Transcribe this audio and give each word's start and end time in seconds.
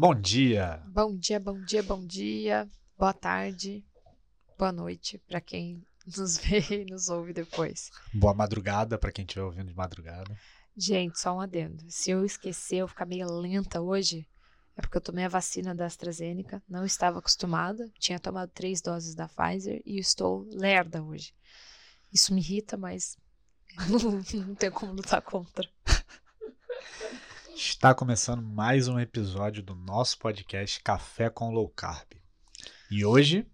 Bom 0.00 0.14
dia. 0.14 0.82
Bom 0.86 1.14
dia, 1.14 1.38
bom 1.38 1.62
dia, 1.62 1.82
bom 1.82 2.06
dia. 2.06 2.66
Boa 2.96 3.12
tarde, 3.12 3.84
boa 4.58 4.72
noite 4.72 5.18
para 5.28 5.42
quem 5.42 5.84
nos 6.16 6.38
vê 6.38 6.64
e 6.70 6.90
nos 6.90 7.10
ouve 7.10 7.34
depois. 7.34 7.90
Boa 8.14 8.32
madrugada 8.32 8.96
para 8.96 9.12
quem 9.12 9.26
estiver 9.26 9.42
ouvindo 9.42 9.66
de 9.66 9.74
madrugada. 9.74 10.34
Gente, 10.74 11.20
só 11.20 11.36
um 11.36 11.40
adendo. 11.42 11.84
Se 11.90 12.12
eu 12.12 12.24
esquecer, 12.24 12.76
eu 12.76 12.88
ficar 12.88 13.04
meio 13.04 13.30
lenta 13.30 13.82
hoje, 13.82 14.26
é 14.74 14.80
porque 14.80 14.96
eu 14.96 15.02
tomei 15.02 15.26
a 15.26 15.28
vacina 15.28 15.74
da 15.74 15.84
AstraZeneca, 15.84 16.62
não 16.66 16.86
estava 16.86 17.18
acostumada, 17.18 17.86
tinha 17.98 18.18
tomado 18.18 18.48
três 18.54 18.80
doses 18.80 19.14
da 19.14 19.28
Pfizer 19.28 19.82
e 19.84 19.98
estou 19.98 20.48
lerda 20.50 21.02
hoje. 21.02 21.34
Isso 22.10 22.32
me 22.32 22.40
irrita, 22.40 22.74
mas 22.74 23.18
não, 23.86 24.46
não 24.46 24.54
tem 24.54 24.70
como 24.70 24.94
lutar 24.94 25.20
contra. 25.20 25.68
Está 27.54 27.94
começando 27.94 28.42
mais 28.42 28.88
um 28.88 28.98
episódio 28.98 29.62
do 29.62 29.74
nosso 29.74 30.18
podcast 30.18 30.82
Café 30.82 31.28
com 31.30 31.50
Low 31.50 31.68
Carb. 31.68 32.12
E 32.90 33.04
hoje 33.04 33.46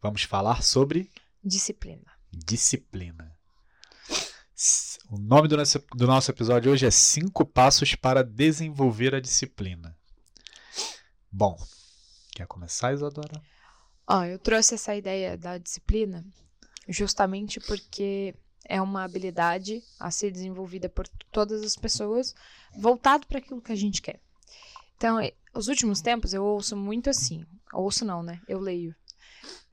vamos 0.00 0.22
falar 0.22 0.62
sobre 0.62 1.10
disciplina. 1.42 2.10
Disciplina. 2.32 3.36
O 5.10 5.18
nome 5.18 5.48
do 5.48 5.56
nosso, 5.56 5.78
do 5.94 6.06
nosso 6.06 6.30
episódio 6.30 6.72
hoje 6.72 6.86
é 6.86 6.90
Cinco 6.90 7.44
Passos 7.44 7.94
para 7.94 8.24
Desenvolver 8.24 9.14
a 9.14 9.20
Disciplina. 9.20 9.96
Bom, 11.30 11.56
quer 12.32 12.46
começar, 12.46 12.92
Isadora? 12.92 13.42
Ó, 14.06 14.24
eu 14.24 14.38
trouxe 14.38 14.74
essa 14.74 14.94
ideia 14.94 15.36
da 15.36 15.58
disciplina 15.58 16.24
justamente 16.88 17.60
porque 17.60 18.34
é 18.68 18.80
uma 18.80 19.02
habilidade 19.02 19.82
a 19.98 20.10
ser 20.10 20.30
desenvolvida 20.30 20.88
por 20.88 21.08
todas 21.32 21.62
as 21.62 21.74
pessoas, 21.74 22.34
voltado 22.76 23.26
para 23.26 23.38
aquilo 23.38 23.62
que 23.62 23.72
a 23.72 23.76
gente 23.76 24.02
quer. 24.02 24.20
Então, 24.96 25.18
os 25.54 25.68
últimos 25.68 26.02
tempos 26.02 26.34
eu 26.34 26.44
ouço 26.44 26.76
muito 26.76 27.08
assim, 27.08 27.46
ouço 27.72 28.04
não, 28.04 28.22
né? 28.22 28.40
Eu 28.46 28.60
leio 28.60 28.94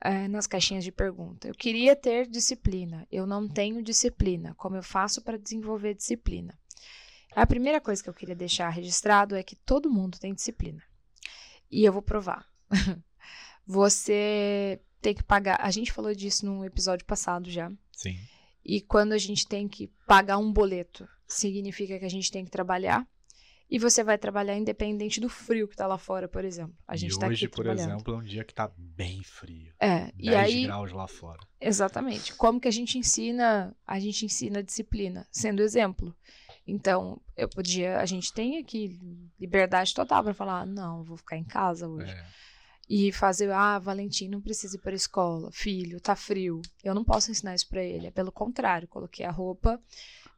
é, 0.00 0.26
nas 0.28 0.46
caixinhas 0.46 0.82
de 0.82 0.90
pergunta. 0.90 1.46
Eu 1.46 1.54
queria 1.54 1.94
ter 1.94 2.26
disciplina, 2.26 3.06
eu 3.12 3.26
não 3.26 3.46
tenho 3.46 3.82
disciplina. 3.82 4.54
Como 4.54 4.76
eu 4.76 4.82
faço 4.82 5.20
para 5.20 5.38
desenvolver 5.38 5.94
disciplina? 5.94 6.58
A 7.34 7.46
primeira 7.46 7.80
coisa 7.82 8.02
que 8.02 8.08
eu 8.08 8.14
queria 8.14 8.34
deixar 8.34 8.70
registrado 8.70 9.36
é 9.36 9.42
que 9.42 9.54
todo 9.54 9.90
mundo 9.90 10.18
tem 10.18 10.32
disciplina. 10.32 10.82
E 11.70 11.84
eu 11.84 11.92
vou 11.92 12.00
provar. 12.00 12.46
Você 13.66 14.80
tem 15.02 15.14
que 15.14 15.22
pagar. 15.22 15.58
A 15.60 15.70
gente 15.70 15.92
falou 15.92 16.14
disso 16.14 16.46
no 16.46 16.64
episódio 16.64 17.04
passado 17.04 17.50
já. 17.50 17.70
Sim. 17.92 18.18
E 18.68 18.80
quando 18.80 19.12
a 19.12 19.18
gente 19.18 19.46
tem 19.46 19.68
que 19.68 19.86
pagar 20.08 20.38
um 20.38 20.52
boleto, 20.52 21.08
significa 21.24 22.00
que 22.00 22.04
a 22.04 22.10
gente 22.10 22.32
tem 22.32 22.44
que 22.44 22.50
trabalhar. 22.50 23.06
E 23.70 23.78
você 23.78 24.02
vai 24.02 24.18
trabalhar 24.18 24.56
independente 24.56 25.20
do 25.20 25.28
frio 25.28 25.66
que 25.68 25.74
está 25.74 25.86
lá 25.86 25.98
fora, 25.98 26.28
por 26.28 26.44
exemplo. 26.44 26.74
A 26.86 26.96
gente 26.96 27.14
e 27.14 27.18
tá 27.18 27.28
hoje, 27.28 27.48
por 27.48 27.66
exemplo, 27.66 28.14
é 28.14 28.16
um 28.18 28.22
dia 28.22 28.44
que 28.44 28.52
está 28.52 28.70
bem 28.76 29.22
frio. 29.22 29.72
É, 29.78 30.12
10 30.12 30.14
e 30.18 30.34
aí 30.34 30.64
graus 30.64 30.92
lá 30.92 31.06
fora. 31.06 31.40
Exatamente. 31.60 32.34
Como 32.34 32.60
que 32.60 32.68
a 32.68 32.72
gente 32.72 32.98
ensina? 32.98 33.74
A 33.86 34.00
gente 34.00 34.24
ensina 34.24 34.62
disciplina, 34.62 35.26
sendo 35.30 35.62
exemplo. 35.62 36.14
Então, 36.66 37.20
eu 37.36 37.48
podia, 37.48 37.98
a 37.98 38.06
gente 38.06 38.32
tem 38.32 38.58
aqui 38.58 38.98
liberdade 39.38 39.94
total 39.94 40.24
para 40.24 40.34
falar, 40.34 40.66
não, 40.66 40.98
eu 40.98 41.04
vou 41.04 41.16
ficar 41.16 41.36
em 41.36 41.44
casa 41.44 41.88
hoje. 41.88 42.10
É. 42.10 42.26
E 42.88 43.10
fazer, 43.10 43.50
ah, 43.50 43.78
Valentim 43.78 44.28
não 44.28 44.40
precisa 44.40 44.76
ir 44.76 44.80
para 44.80 44.92
a 44.92 44.96
escola, 44.96 45.50
filho, 45.50 46.00
tá 46.00 46.14
frio. 46.14 46.62
Eu 46.84 46.94
não 46.94 47.04
posso 47.04 47.30
ensinar 47.30 47.54
isso 47.54 47.68
para 47.68 47.82
ele. 47.82 48.06
É 48.06 48.10
pelo 48.10 48.30
contrário, 48.30 48.86
coloquei 48.86 49.26
a 49.26 49.30
roupa, 49.30 49.80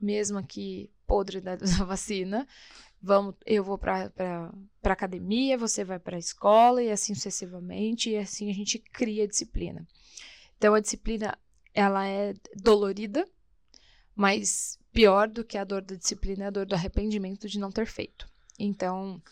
mesmo 0.00 0.38
aqui 0.38 0.90
podre 1.06 1.40
da, 1.40 1.56
vacina. 1.84 2.46
Vamos, 3.00 3.34
eu 3.46 3.62
vou 3.62 3.78
para 3.78 4.10
para 4.80 4.92
academia, 4.92 5.58
você 5.58 5.84
vai 5.84 5.98
para 5.98 6.16
a 6.16 6.18
escola 6.18 6.82
e 6.82 6.90
assim 6.90 7.14
sucessivamente, 7.14 8.10
e 8.10 8.16
assim 8.16 8.50
a 8.50 8.54
gente 8.54 8.78
cria 8.78 9.28
disciplina. 9.28 9.86
Então 10.56 10.74
a 10.74 10.80
disciplina 10.80 11.38
ela 11.74 12.06
é 12.06 12.34
dolorida, 12.56 13.28
mas 14.16 14.78
pior 14.92 15.28
do 15.28 15.44
que 15.44 15.56
a 15.56 15.64
dor 15.64 15.82
da 15.82 15.94
disciplina 15.94 16.44
é 16.44 16.46
a 16.48 16.50
dor 16.50 16.66
do 16.66 16.74
arrependimento 16.74 17.48
de 17.48 17.58
não 17.58 17.70
ter 17.70 17.86
feito. 17.86 18.28
Então, 18.58 19.22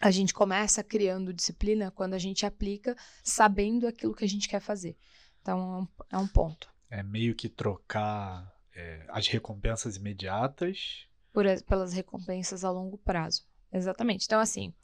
a 0.00 0.10
gente 0.10 0.32
começa 0.32 0.82
criando 0.82 1.32
disciplina 1.32 1.90
quando 1.90 2.14
a 2.14 2.18
gente 2.18 2.46
aplica 2.46 2.96
sabendo 3.22 3.86
aquilo 3.86 4.14
que 4.14 4.24
a 4.24 4.28
gente 4.28 4.48
quer 4.48 4.60
fazer. 4.60 4.96
Então, 5.42 5.86
é 6.10 6.16
um 6.16 6.26
ponto. 6.26 6.72
É 6.88 7.02
meio 7.02 7.34
que 7.34 7.48
trocar 7.48 8.50
é, 8.74 9.04
as 9.08 9.28
recompensas 9.28 9.96
imediatas. 9.96 11.06
Por, 11.32 11.44
pelas 11.64 11.92
recompensas 11.92 12.64
a 12.64 12.70
longo 12.70 12.96
prazo. 12.98 13.44
Exatamente. 13.70 14.24
Então, 14.24 14.40
assim, 14.40 14.74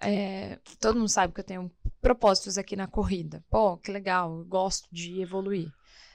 é, 0.00 0.58
todo 0.80 0.98
mundo 0.98 1.08
sabe 1.08 1.32
que 1.32 1.40
eu 1.40 1.44
tenho 1.44 1.70
propósitos 2.00 2.56
aqui 2.56 2.76
na 2.76 2.86
corrida. 2.86 3.44
Pô, 3.50 3.76
que 3.76 3.90
legal, 3.90 4.38
eu 4.38 4.44
gosto 4.44 4.88
de 4.90 5.20
evoluir. 5.20 5.68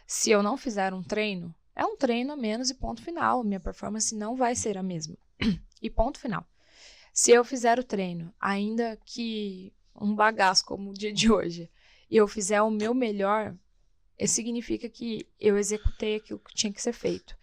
Se 0.07 0.31
eu 0.31 0.41
não 0.41 0.57
fizer 0.57 0.93
um 0.93 1.03
treino, 1.03 1.53
é 1.75 1.85
um 1.85 1.97
treino 1.97 2.33
a 2.33 2.37
menos 2.37 2.69
e 2.69 2.75
ponto 2.75 3.01
final. 3.01 3.43
Minha 3.43 3.59
performance 3.59 4.15
não 4.15 4.35
vai 4.35 4.55
ser 4.55 4.77
a 4.77 4.83
mesma. 4.83 5.17
E 5.81 5.89
ponto 5.89 6.19
final. 6.19 6.45
Se 7.21 7.31
eu 7.31 7.43
fizer 7.43 7.77
o 7.77 7.83
treino, 7.83 8.33
ainda 8.39 8.97
que 9.03 9.73
um 9.93 10.15
bagaço 10.15 10.63
como 10.63 10.89
o 10.89 10.93
dia 10.93 11.11
de 11.11 11.29
hoje, 11.29 11.69
e 12.09 12.15
eu 12.15 12.25
fizer 12.29 12.61
o 12.61 12.71
meu 12.71 12.93
melhor, 12.93 13.53
isso 14.17 14.35
significa 14.35 14.87
que 14.87 15.27
eu 15.37 15.57
executei 15.57 16.15
aquilo 16.15 16.39
que 16.39 16.55
tinha 16.55 16.71
que 16.71 16.81
ser 16.81 16.93
feito. 16.93 17.35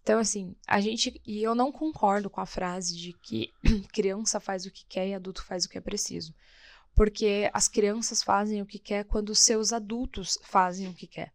Então, 0.00 0.20
assim, 0.20 0.54
a 0.68 0.80
gente. 0.80 1.20
E 1.26 1.42
eu 1.42 1.52
não 1.52 1.72
concordo 1.72 2.30
com 2.30 2.40
a 2.40 2.46
frase 2.46 2.96
de 2.96 3.12
que 3.12 3.52
criança 3.92 4.38
faz 4.38 4.66
o 4.66 4.70
que 4.70 4.86
quer 4.86 5.08
e 5.08 5.14
adulto 5.14 5.42
faz 5.42 5.64
o 5.64 5.68
que 5.68 5.78
é 5.78 5.80
preciso. 5.80 6.32
Porque 6.94 7.50
as 7.52 7.66
crianças 7.66 8.22
fazem 8.22 8.62
o 8.62 8.66
que 8.66 8.78
quer 8.78 9.04
quando 9.04 9.34
seus 9.34 9.72
adultos 9.72 10.38
fazem 10.44 10.86
o 10.86 10.94
que 10.94 11.08
quer. 11.08 11.33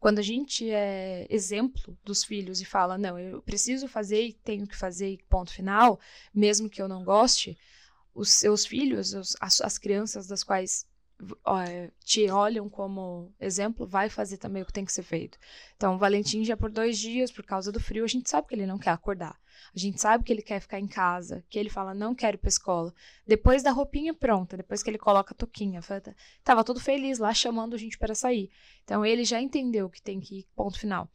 Quando 0.00 0.18
a 0.18 0.22
gente 0.22 0.68
é 0.70 1.26
exemplo 1.28 1.96
dos 2.02 2.24
filhos 2.24 2.60
e 2.60 2.64
fala, 2.64 2.96
não, 2.96 3.18
eu 3.18 3.42
preciso 3.42 3.86
fazer 3.86 4.22
e 4.24 4.32
tenho 4.32 4.66
que 4.66 4.74
fazer 4.74 5.18
ponto 5.28 5.52
final, 5.52 6.00
mesmo 6.34 6.70
que 6.70 6.80
eu 6.80 6.88
não 6.88 7.04
goste, 7.04 7.56
os 8.14 8.30
seus 8.30 8.66
filhos, 8.66 9.12
os, 9.12 9.36
as, 9.40 9.60
as 9.60 9.78
crianças 9.78 10.26
das 10.26 10.42
quais 10.42 10.86
ó, 11.44 11.62
te 12.04 12.28
olham 12.30 12.68
como 12.68 13.32
exemplo, 13.38 13.86
vai 13.86 14.08
fazer 14.08 14.38
também 14.38 14.62
o 14.62 14.66
que 14.66 14.72
tem 14.72 14.84
que 14.84 14.92
ser 14.92 15.02
feito. 15.02 15.38
Então, 15.76 15.94
o 15.94 15.98
Valentim 15.98 16.44
já 16.44 16.56
por 16.56 16.70
dois 16.70 16.98
dias, 16.98 17.30
por 17.30 17.44
causa 17.44 17.70
do 17.70 17.80
frio, 17.80 18.04
a 18.04 18.08
gente 18.08 18.28
sabe 18.28 18.48
que 18.48 18.54
ele 18.54 18.66
não 18.66 18.78
quer 18.78 18.90
acordar. 18.90 19.39
A 19.74 19.78
gente 19.78 20.00
sabe 20.00 20.24
que 20.24 20.32
ele 20.32 20.42
quer 20.42 20.60
ficar 20.60 20.78
em 20.78 20.86
casa, 20.86 21.44
que 21.48 21.58
ele 21.58 21.70
fala, 21.70 21.94
não 21.94 22.14
quero 22.14 22.36
ir 22.36 22.38
pra 22.38 22.48
escola. 22.48 22.94
Depois 23.26 23.62
da 23.62 23.70
roupinha 23.70 24.14
pronta, 24.14 24.56
depois 24.56 24.82
que 24.82 24.90
ele 24.90 24.98
coloca 24.98 25.32
a 25.32 25.36
toquinha, 25.36 25.80
tava 26.42 26.64
todo 26.64 26.80
feliz 26.80 27.18
lá 27.18 27.32
chamando 27.32 27.74
a 27.74 27.78
gente 27.78 27.98
para 27.98 28.14
sair. 28.14 28.50
Então 28.84 29.04
ele 29.04 29.24
já 29.24 29.40
entendeu 29.40 29.88
que 29.88 30.02
tem 30.02 30.20
que 30.20 30.40
ir, 30.40 30.46
ponto 30.54 30.78
final. 30.78 31.08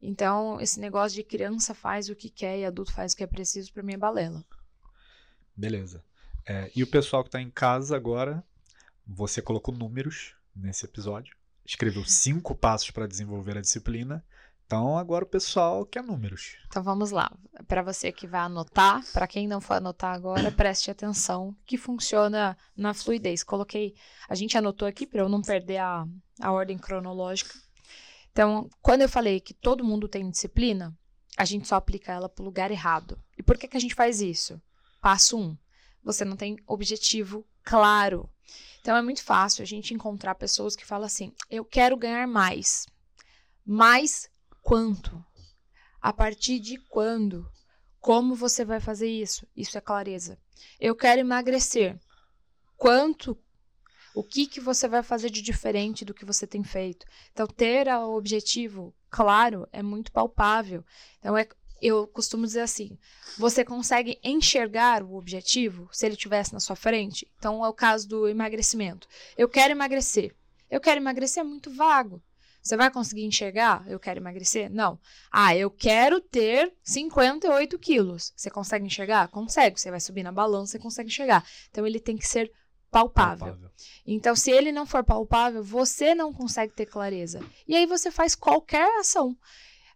Então, 0.00 0.60
esse 0.60 0.78
negócio 0.78 1.16
de 1.16 1.24
criança 1.24 1.74
faz 1.74 2.08
o 2.08 2.14
que 2.14 2.28
quer 2.28 2.58
e 2.58 2.64
adulto 2.64 2.92
faz 2.92 3.12
o 3.12 3.16
que 3.16 3.24
é 3.24 3.26
preciso, 3.26 3.72
para 3.72 3.82
mim 3.82 3.94
é 3.94 3.96
balela. 3.96 4.44
Beleza. 5.56 6.04
É, 6.46 6.70
e 6.76 6.82
o 6.82 6.86
pessoal 6.86 7.24
que 7.24 7.30
tá 7.30 7.40
em 7.40 7.50
casa 7.50 7.96
agora, 7.96 8.44
você 9.06 9.42
colocou 9.42 9.74
números 9.74 10.34
nesse 10.54 10.84
episódio. 10.84 11.36
Escreveu 11.64 12.04
cinco 12.04 12.54
passos 12.54 12.90
para 12.90 13.08
desenvolver 13.08 13.58
a 13.58 13.60
disciplina. 13.60 14.24
Então 14.66 14.98
agora 14.98 15.24
o 15.24 15.28
pessoal 15.28 15.86
quer 15.86 16.02
números. 16.02 16.56
Então 16.66 16.82
vamos 16.82 17.12
lá. 17.12 17.30
Para 17.68 17.82
você 17.82 18.10
que 18.10 18.26
vai 18.26 18.40
anotar, 18.40 19.00
para 19.12 19.26
quem 19.28 19.46
não 19.46 19.60
for 19.60 19.74
anotar 19.74 20.12
agora, 20.12 20.50
preste 20.50 20.90
atenção 20.90 21.56
que 21.64 21.78
funciona 21.78 22.58
na 22.76 22.92
fluidez. 22.92 23.44
Coloquei, 23.44 23.94
a 24.28 24.34
gente 24.34 24.58
anotou 24.58 24.88
aqui 24.88 25.06
para 25.06 25.20
eu 25.20 25.28
não 25.28 25.40
perder 25.40 25.78
a, 25.78 26.04
a 26.40 26.50
ordem 26.50 26.76
cronológica. 26.76 27.54
Então, 28.32 28.68
quando 28.82 29.02
eu 29.02 29.08
falei 29.08 29.40
que 29.40 29.54
todo 29.54 29.84
mundo 29.84 30.08
tem 30.08 30.28
disciplina, 30.28 30.92
a 31.38 31.44
gente 31.44 31.68
só 31.68 31.76
aplica 31.76 32.12
ela 32.12 32.28
para 32.28 32.42
o 32.42 32.44
lugar 32.44 32.70
errado. 32.72 33.18
E 33.38 33.42
por 33.42 33.56
que, 33.56 33.68
que 33.68 33.76
a 33.76 33.80
gente 33.80 33.94
faz 33.94 34.20
isso? 34.20 34.60
Passo 35.00 35.38
1. 35.38 35.40
Um, 35.40 35.58
você 36.02 36.24
não 36.24 36.36
tem 36.36 36.58
objetivo 36.66 37.46
claro. 37.62 38.28
Então 38.80 38.96
é 38.96 39.02
muito 39.02 39.22
fácil 39.22 39.62
a 39.62 39.66
gente 39.66 39.94
encontrar 39.94 40.34
pessoas 40.34 40.74
que 40.74 40.84
falam 40.84 41.06
assim: 41.06 41.32
eu 41.48 41.64
quero 41.64 41.96
ganhar 41.96 42.26
mais. 42.26 42.86
Mais 43.64 44.28
quanto? 44.66 45.24
A 46.02 46.12
partir 46.12 46.58
de 46.58 46.76
quando? 46.88 47.48
Como 48.00 48.34
você 48.34 48.64
vai 48.64 48.80
fazer 48.80 49.08
isso? 49.08 49.46
Isso 49.56 49.78
é 49.78 49.80
clareza. 49.80 50.36
Eu 50.80 50.96
quero 50.96 51.20
emagrecer. 51.20 51.96
Quanto? 52.76 53.38
O 54.12 54.24
que, 54.24 54.44
que 54.44 54.58
você 54.58 54.88
vai 54.88 55.04
fazer 55.04 55.30
de 55.30 55.40
diferente 55.40 56.04
do 56.04 56.12
que 56.12 56.24
você 56.24 56.48
tem 56.48 56.64
feito? 56.64 57.06
Então, 57.30 57.46
ter 57.46 57.86
o 57.86 58.16
objetivo 58.16 58.92
claro 59.08 59.68
é 59.70 59.84
muito 59.84 60.10
palpável. 60.10 60.84
Então, 61.20 61.38
é, 61.38 61.46
eu 61.80 62.08
costumo 62.08 62.44
dizer 62.44 62.62
assim: 62.62 62.98
você 63.38 63.64
consegue 63.64 64.18
enxergar 64.20 65.04
o 65.04 65.14
objetivo 65.14 65.88
se 65.92 66.06
ele 66.06 66.16
estivesse 66.16 66.52
na 66.52 66.58
sua 66.58 66.74
frente? 66.74 67.30
Então, 67.38 67.64
é 67.64 67.68
o 67.68 67.72
caso 67.72 68.08
do 68.08 68.28
emagrecimento. 68.28 69.06
Eu 69.38 69.48
quero 69.48 69.70
emagrecer. 69.70 70.34
Eu 70.68 70.80
quero 70.80 70.98
emagrecer 70.98 71.40
é 71.40 71.44
muito 71.44 71.70
vago. 71.70 72.20
Você 72.66 72.76
vai 72.76 72.90
conseguir 72.90 73.24
enxergar? 73.24 73.84
Eu 73.86 74.00
quero 74.00 74.18
emagrecer? 74.18 74.68
Não. 74.68 74.98
Ah, 75.30 75.56
eu 75.56 75.70
quero 75.70 76.20
ter 76.20 76.74
58 76.82 77.78
quilos. 77.78 78.32
Você 78.34 78.50
consegue 78.50 78.84
enxergar? 78.84 79.28
Consegue. 79.28 79.80
Você 79.80 79.88
vai 79.88 80.00
subir 80.00 80.24
na 80.24 80.32
balança 80.32 80.76
e 80.76 80.80
consegue 80.80 81.08
enxergar. 81.08 81.46
Então, 81.70 81.86
ele 81.86 82.00
tem 82.00 82.16
que 82.16 82.26
ser 82.26 82.50
palpável. 82.90 83.46
palpável. 83.46 83.70
Então, 84.04 84.34
se 84.34 84.50
ele 84.50 84.72
não 84.72 84.84
for 84.84 85.04
palpável, 85.04 85.62
você 85.62 86.12
não 86.12 86.32
consegue 86.32 86.74
ter 86.74 86.86
clareza. 86.86 87.38
E 87.68 87.76
aí 87.76 87.86
você 87.86 88.10
faz 88.10 88.34
qualquer 88.34 88.98
ação. 88.98 89.38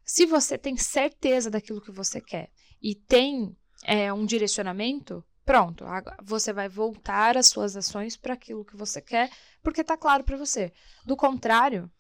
Se 0.05 0.25
você 0.25 0.57
tem 0.57 0.77
certeza 0.77 1.51
daquilo 1.51 1.81
que 1.81 1.91
você 1.91 2.21
quer 2.21 2.53
e 2.81 2.95
tem 2.95 3.57
é, 3.83 4.13
um 4.13 4.25
direcionamento, 4.25 5.25
pronto, 5.45 5.85
você 6.23 6.53
vai 6.53 6.69
voltar 6.69 7.37
as 7.37 7.49
suas 7.49 7.77
ações 7.77 8.17
para 8.17 8.35
aquilo 8.35 8.65
que 8.65 8.77
você 8.77 9.01
quer, 9.01 9.29
porque 9.61 9.81
está 9.81 9.97
claro 9.97 10.23
para 10.23 10.37
você. 10.37 10.73
Do 11.05 11.17
contrário, 11.17 11.91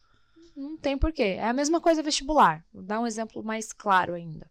não 0.56 0.76
tem 0.76 0.96
porquê. 0.96 1.36
É 1.38 1.44
a 1.44 1.52
mesma 1.52 1.80
coisa 1.80 2.02
vestibular. 2.02 2.64
Vou 2.72 2.82
dar 2.82 3.00
um 3.00 3.06
exemplo 3.06 3.42
mais 3.42 3.72
claro 3.72 4.14
ainda. 4.14 4.50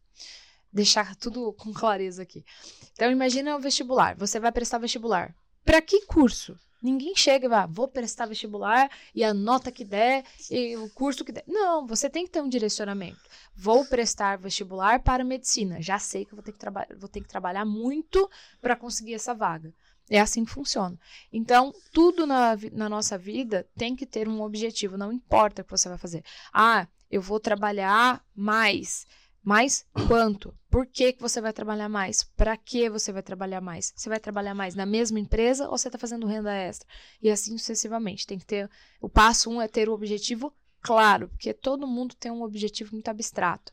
Deixar 0.72 1.16
tudo 1.16 1.54
com 1.58 1.74
clareza 1.74 2.24
aqui. 2.24 2.46
Então, 2.94 3.12
imagina 3.12 3.56
o 3.56 3.60
vestibular. 3.60 4.16
Você 4.16 4.40
vai 4.40 4.52
prestar 4.52 4.78
vestibular. 4.78 5.34
Para 5.64 5.82
que 5.82 6.06
curso? 6.06 6.58
Ninguém 6.82 7.14
chega 7.14 7.46
e 7.46 7.50
vai, 7.50 7.60
ah, 7.60 7.68
vou 7.68 7.90
prestar 7.90 8.26
vestibular 8.26 8.90
e 9.14 9.22
a 9.22 9.34
nota 9.34 9.70
que 9.70 9.84
der 9.84 10.24
e 10.50 10.78
o 10.78 10.90
curso 10.92 11.26
que 11.26 11.32
der. 11.32 11.44
Não, 11.46 11.86
você 11.86 12.10
tem 12.10 12.24
que 12.24 12.32
ter 12.32 12.42
um 12.42 12.48
direcionamento. 12.48 13.20
Vou 13.54 13.86
prestar 13.86 14.38
vestibular 14.38 15.02
para 15.02 15.24
medicina. 15.26 15.82
Já 15.82 16.00
sei 16.00 16.24
que 16.24 16.34
vou 16.34 16.42
ter 16.42 16.54
que, 16.54 16.66
vou 16.96 17.10
ter 17.10 17.20
que 17.20 17.28
trabalhar 17.28 17.66
muito 17.66 18.30
para 18.62 18.78
conseguir 18.78 19.14
essa 19.14 19.34
vaga. 19.34 19.74
É 20.10 20.20
assim 20.20 20.44
que 20.44 20.52
funciona. 20.52 21.00
Então, 21.32 21.72
tudo 21.92 22.26
na, 22.26 22.58
na 22.72 22.90
nossa 22.90 23.18
vida 23.18 23.68
tem 23.78 23.96
que 23.96 24.06
ter 24.06 24.28
um 24.28 24.42
objetivo, 24.42 24.98
não 24.98 25.14
importa 25.14 25.62
o 25.62 25.66
que 25.66 25.72
você 25.72 25.88
vai 25.88 25.98
fazer. 25.98 26.24
Ah, 26.52 26.88
eu 27.12 27.22
vou 27.22 27.40
trabalhar 27.40 28.24
mais. 28.36 29.06
Mais 29.44 29.86
quanto? 30.08 30.54
Por 30.70 30.86
que, 30.86 31.14
que 31.14 31.22
você 31.22 31.40
vai 31.40 31.54
trabalhar 31.54 31.88
mais? 31.88 32.24
Para 32.24 32.58
que 32.58 32.90
você 32.90 33.12
vai 33.12 33.24
trabalhar 33.24 33.62
mais? 33.62 33.94
Você 33.96 34.10
vai 34.10 34.20
trabalhar 34.20 34.54
mais 34.54 34.76
na 34.76 34.86
mesma 34.86 35.20
empresa 35.20 35.70
ou 35.70 35.78
você 35.78 35.88
está 35.88 35.98
fazendo 35.98 36.28
renda 36.28 36.54
extra? 36.54 36.88
E 37.22 37.30
assim 37.30 37.58
sucessivamente. 37.58 38.28
Tem 38.28 38.38
que 38.38 38.46
ter. 38.46 38.70
O 39.00 39.08
passo 39.08 39.50
um 39.50 39.62
é 39.62 39.68
ter 39.68 39.90
o 39.90 39.94
objetivo 39.94 40.54
claro, 40.82 41.30
porque 41.30 41.54
todo 41.54 41.88
mundo 41.88 42.16
tem 42.16 42.32
um 42.32 42.44
objetivo 42.44 42.94
muito 42.94 43.08
abstrato. 43.10 43.72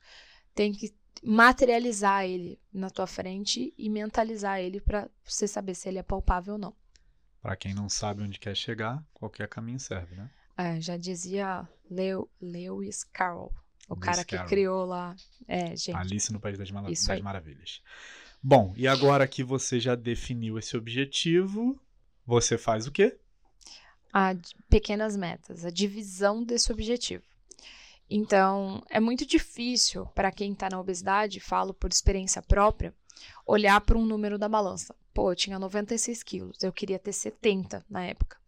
Tem 0.54 0.72
que 0.72 0.94
materializar 1.22 2.24
ele 2.24 2.58
na 2.72 2.90
tua 2.90 3.06
frente 3.06 3.72
e 3.76 3.88
mentalizar 3.88 4.60
ele 4.60 4.80
para 4.80 5.08
você 5.24 5.48
saber 5.48 5.74
se 5.74 5.88
ele 5.88 5.98
é 5.98 6.02
palpável 6.02 6.54
ou 6.54 6.58
não. 6.58 6.74
Para 7.40 7.56
quem 7.56 7.74
não 7.74 7.88
sabe 7.88 8.22
onde 8.22 8.38
quer 8.38 8.56
chegar, 8.56 9.04
qualquer 9.14 9.48
caminho 9.48 9.78
serve, 9.78 10.16
né? 10.16 10.30
É, 10.56 10.80
já 10.80 10.96
dizia 10.96 11.68
Leo, 11.90 12.28
Lewis 12.40 13.04
Carroll. 13.04 13.52
O 13.88 13.94
Miss 13.94 14.04
cara 14.04 14.24
que 14.24 14.34
Carol. 14.34 14.48
criou 14.48 14.84
lá. 14.84 15.14
É, 15.46 15.76
gente. 15.76 15.96
Alice 15.96 16.32
no 16.32 16.40
País 16.40 16.58
das, 16.58 16.70
das 16.70 17.20
Maravilhas. 17.20 17.82
Bom, 18.42 18.72
e 18.76 18.88
agora 18.88 19.26
que 19.28 19.44
você 19.44 19.78
já 19.78 19.94
definiu 19.94 20.58
esse 20.58 20.76
objetivo, 20.76 21.80
você 22.24 22.58
faz 22.58 22.86
o 22.86 22.92
quê? 22.92 23.16
A 24.12 24.34
pequenas 24.68 25.16
metas, 25.16 25.64
a 25.64 25.70
divisão 25.70 26.42
desse 26.42 26.72
objetivo. 26.72 27.24
Então, 28.08 28.82
é 28.88 29.00
muito 29.00 29.26
difícil 29.26 30.06
para 30.14 30.30
quem 30.30 30.52
está 30.52 30.68
na 30.70 30.80
obesidade, 30.80 31.40
falo 31.40 31.74
por 31.74 31.90
experiência 31.90 32.40
própria, 32.40 32.94
olhar 33.44 33.80
para 33.80 33.98
um 33.98 34.06
número 34.06 34.38
da 34.38 34.48
balança. 34.48 34.94
Pô, 35.12 35.32
eu 35.32 35.36
tinha 35.36 35.58
96 35.58 36.22
quilos, 36.22 36.62
eu 36.62 36.72
queria 36.72 36.98
ter 36.98 37.12
70 37.12 37.84
na 37.88 38.04
época. 38.04 38.38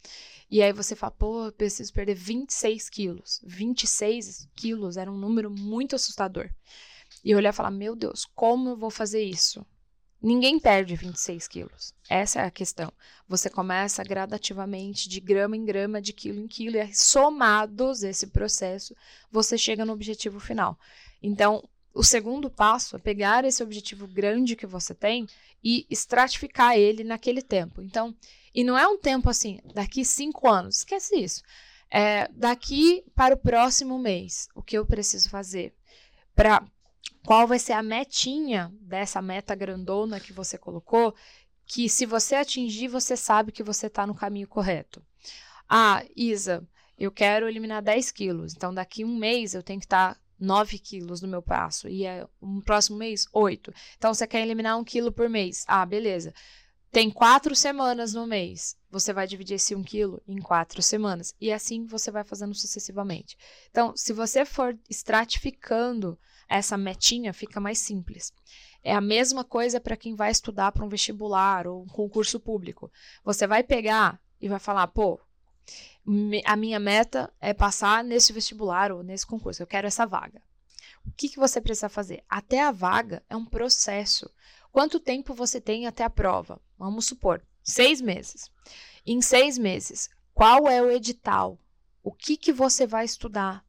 E 0.50 0.62
aí 0.62 0.72
você 0.72 0.94
fala, 0.94 1.10
pô, 1.10 1.46
eu 1.46 1.52
preciso 1.52 1.92
perder 1.92 2.14
26 2.14 2.88
quilos. 2.88 3.40
26 3.44 4.48
quilos 4.54 4.96
era 4.96 5.10
um 5.10 5.16
número 5.16 5.50
muito 5.50 5.94
assustador. 5.94 6.48
E 7.24 7.34
olhar 7.34 7.50
e 7.50 7.52
falar, 7.52 7.70
meu 7.70 7.96
Deus, 7.96 8.24
como 8.34 8.70
eu 8.70 8.76
vou 8.76 8.90
fazer 8.90 9.22
isso? 9.22 9.64
Ninguém 10.20 10.58
perde 10.58 10.96
26 10.96 11.46
quilos. 11.46 11.94
Essa 12.08 12.40
é 12.40 12.44
a 12.44 12.50
questão. 12.50 12.92
Você 13.28 13.48
começa 13.48 14.02
gradativamente, 14.02 15.08
de 15.08 15.20
grama 15.20 15.56
em 15.56 15.64
grama, 15.64 16.02
de 16.02 16.12
quilo 16.12 16.40
em 16.40 16.48
quilo, 16.48 16.76
e 16.76 16.94
somados 16.94 18.02
esse 18.02 18.26
processo, 18.26 18.96
você 19.30 19.56
chega 19.56 19.84
no 19.84 19.92
objetivo 19.92 20.40
final. 20.40 20.76
Então, 21.22 21.62
o 21.94 22.02
segundo 22.02 22.50
passo 22.50 22.96
é 22.96 22.98
pegar 22.98 23.44
esse 23.44 23.62
objetivo 23.62 24.08
grande 24.08 24.56
que 24.56 24.66
você 24.66 24.92
tem 24.92 25.26
e 25.62 25.86
estratificar 25.88 26.76
ele 26.76 27.04
naquele 27.04 27.42
tempo. 27.42 27.80
Então, 27.80 28.14
e 28.54 28.64
não 28.64 28.76
é 28.76 28.86
um 28.88 28.98
tempo 28.98 29.30
assim, 29.30 29.60
daqui 29.72 30.04
cinco 30.04 30.48
anos, 30.48 30.78
esquece 30.78 31.16
isso. 31.16 31.42
É, 31.90 32.28
daqui 32.32 33.04
para 33.14 33.34
o 33.34 33.38
próximo 33.38 33.98
mês, 33.98 34.48
o 34.54 34.62
que 34.62 34.76
eu 34.76 34.84
preciso 34.84 35.30
fazer? 35.30 35.74
Qual 37.24 37.46
vai 37.46 37.58
ser 37.58 37.72
a 37.72 37.82
metinha 37.82 38.72
dessa 38.80 39.20
meta 39.20 39.54
grandona 39.54 40.20
que 40.20 40.32
você 40.32 40.56
colocou? 40.56 41.14
Que 41.66 41.88
se 41.88 42.06
você 42.06 42.36
atingir, 42.36 42.88
você 42.88 43.16
sabe 43.16 43.52
que 43.52 43.62
você 43.62 43.86
está 43.86 44.06
no 44.06 44.14
caminho 44.14 44.48
correto. 44.48 45.04
Ah, 45.68 46.02
Isa, 46.16 46.66
eu 46.98 47.12
quero 47.12 47.46
eliminar 47.46 47.82
10 47.82 48.10
quilos, 48.12 48.54
então 48.54 48.72
daqui 48.72 49.04
um 49.04 49.16
mês 49.16 49.54
eu 49.54 49.62
tenho 49.62 49.78
que 49.78 49.86
estar 49.86 50.14
tá 50.14 50.20
9 50.40 50.78
quilos 50.78 51.20
no 51.20 51.28
meu 51.28 51.42
passo, 51.42 51.88
e 51.88 52.06
é, 52.06 52.26
no 52.40 52.62
próximo 52.62 52.96
mês, 52.96 53.26
8. 53.32 53.72
Então 53.98 54.14
você 54.14 54.26
quer 54.26 54.40
eliminar 54.40 54.78
um 54.78 54.84
quilo 54.84 55.12
por 55.12 55.28
mês. 55.28 55.64
Ah, 55.68 55.84
beleza 55.84 56.32
tem 56.90 57.10
quatro 57.10 57.54
semanas 57.54 58.14
no 58.14 58.26
mês. 58.26 58.76
Você 58.90 59.12
vai 59.12 59.26
dividir 59.26 59.54
esse 59.54 59.74
um 59.74 59.82
quilo 59.82 60.22
em 60.26 60.40
quatro 60.40 60.82
semanas. 60.82 61.34
E 61.40 61.52
assim 61.52 61.84
você 61.84 62.10
vai 62.10 62.24
fazendo 62.24 62.54
sucessivamente. 62.54 63.36
Então, 63.70 63.94
se 63.96 64.12
você 64.12 64.44
for 64.44 64.76
estratificando 64.88 66.18
essa 66.48 66.78
metinha, 66.78 67.34
fica 67.34 67.60
mais 67.60 67.78
simples. 67.78 68.32
É 68.82 68.94
a 68.94 69.00
mesma 69.00 69.44
coisa 69.44 69.80
para 69.80 69.96
quem 69.96 70.14
vai 70.14 70.30
estudar 70.30 70.72
para 70.72 70.84
um 70.84 70.88
vestibular 70.88 71.66
ou 71.66 71.82
um 71.82 71.88
concurso 71.88 72.40
público. 72.40 72.90
Você 73.22 73.46
vai 73.46 73.62
pegar 73.62 74.18
e 74.40 74.48
vai 74.48 74.58
falar, 74.58 74.86
pô, 74.86 75.20
a 76.46 76.56
minha 76.56 76.80
meta 76.80 77.30
é 77.38 77.52
passar 77.52 78.02
nesse 78.02 78.32
vestibular 78.32 78.90
ou 78.90 79.02
nesse 79.02 79.26
concurso. 79.26 79.62
Eu 79.62 79.66
quero 79.66 79.86
essa 79.86 80.06
vaga. 80.06 80.40
O 81.04 81.10
que, 81.10 81.28
que 81.28 81.38
você 81.38 81.60
precisa 81.60 81.88
fazer? 81.88 82.22
Até 82.28 82.62
a 82.62 82.70
vaga 82.70 83.22
é 83.28 83.36
um 83.36 83.44
processo. 83.44 84.30
Quanto 84.78 85.00
tempo 85.00 85.34
você 85.34 85.60
tem 85.60 85.88
até 85.88 86.04
a 86.04 86.08
prova? 86.08 86.62
Vamos 86.78 87.06
supor, 87.06 87.42
seis 87.64 88.00
meses. 88.00 88.48
Em 89.04 89.20
seis 89.20 89.58
meses, 89.58 90.08
qual 90.32 90.68
é 90.68 90.80
o 90.80 90.88
edital? 90.88 91.58
O 92.00 92.12
que, 92.12 92.36
que 92.36 92.52
você 92.52 92.86
vai 92.86 93.04
estudar? 93.04 93.64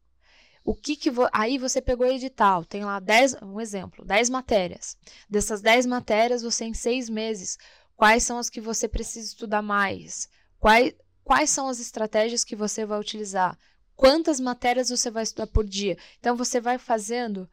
O 0.64 0.72
que 0.72 0.94
que 0.94 1.10
vo... 1.10 1.28
aí 1.32 1.58
você 1.58 1.82
pegou 1.82 2.06
o 2.06 2.12
edital, 2.12 2.64
tem 2.64 2.84
lá 2.84 3.00
dez, 3.00 3.34
um 3.42 3.60
exemplo, 3.60 4.04
dez 4.04 4.30
matérias. 4.30 4.96
Dessas 5.28 5.60
dez 5.60 5.84
matérias, 5.84 6.42
você 6.42 6.66
em 6.66 6.74
seis 6.74 7.10
meses, 7.10 7.58
quais 7.96 8.22
são 8.22 8.38
as 8.38 8.48
que 8.48 8.60
você 8.60 8.86
precisa 8.86 9.26
estudar 9.26 9.62
mais? 9.62 10.28
Quais, 10.60 10.94
quais 11.24 11.50
são 11.50 11.66
as 11.66 11.80
estratégias 11.80 12.44
que 12.44 12.54
você 12.54 12.86
vai 12.86 13.00
utilizar? 13.00 13.58
Quantas 13.96 14.38
matérias 14.38 14.90
você 14.90 15.10
vai 15.10 15.24
estudar 15.24 15.48
por 15.48 15.64
dia? 15.64 15.98
Então 16.20 16.36
você 16.36 16.60
vai 16.60 16.78
fazendo 16.78 17.50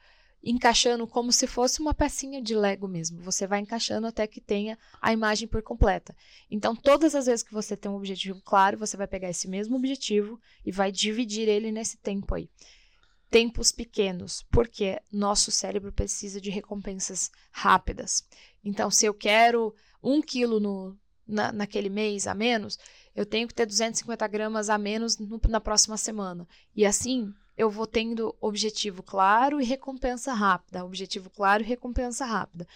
encaixando 0.49 1.05
como 1.05 1.31
se 1.31 1.45
fosse 1.45 1.81
uma 1.81 1.93
pecinha 1.93 2.41
de 2.41 2.55
Lego 2.55 2.87
mesmo. 2.87 3.21
Você 3.21 3.45
vai 3.45 3.59
encaixando 3.59 4.07
até 4.07 4.25
que 4.25 4.39
tenha 4.39 4.77
a 5.01 5.11
imagem 5.11 5.47
por 5.47 5.61
completa. 5.61 6.15
Então, 6.49 6.75
todas 6.75 7.15
as 7.15 7.25
vezes 7.25 7.43
que 7.43 7.53
você 7.53 7.75
tem 7.75 7.91
um 7.91 7.95
objetivo 7.95 8.41
claro, 8.41 8.77
você 8.77 8.95
vai 8.95 9.07
pegar 9.07 9.29
esse 9.29 9.47
mesmo 9.47 9.75
objetivo 9.75 10.39
e 10.65 10.71
vai 10.71 10.91
dividir 10.91 11.49
ele 11.49 11.71
nesse 11.71 11.97
tempo 11.97 12.33
aí. 12.33 12.49
Tempos 13.29 13.73
pequenos, 13.73 14.45
porque 14.49 15.01
nosso 15.11 15.51
cérebro 15.51 15.91
precisa 15.91 16.39
de 16.39 16.49
recompensas 16.49 17.29
rápidas. 17.51 18.25
Então, 18.63 18.89
se 18.89 19.05
eu 19.05 19.13
quero 19.13 19.75
um 20.01 20.21
quilo 20.21 20.61
no, 20.61 20.97
na, 21.27 21.51
naquele 21.51 21.89
mês 21.89 22.25
a 22.25 22.33
menos, 22.33 22.79
eu 23.13 23.25
tenho 23.25 23.49
que 23.49 23.53
ter 23.53 23.65
250 23.65 24.25
gramas 24.27 24.69
a 24.69 24.77
menos 24.77 25.17
no, 25.17 25.41
na 25.49 25.59
próxima 25.59 25.97
semana. 25.97 26.47
E 26.73 26.85
assim, 26.85 27.33
eu 27.57 27.69
vou 27.69 27.87
tendo 27.87 28.35
objetivo 28.39 29.01
claro 29.01 29.59
e 29.59 29.65
recompensa 29.65 30.33
rápida, 30.33 30.85
objetivo 30.85 31.29
claro 31.29 31.63
e 31.63 31.65
recompensa 31.65 32.25
rápida. 32.25 32.67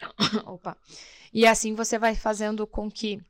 Opa. 0.46 0.76
E 1.32 1.46
assim 1.46 1.74
você 1.74 1.98
vai 1.98 2.14
fazendo 2.14 2.66
com 2.66 2.90
que 2.90 3.20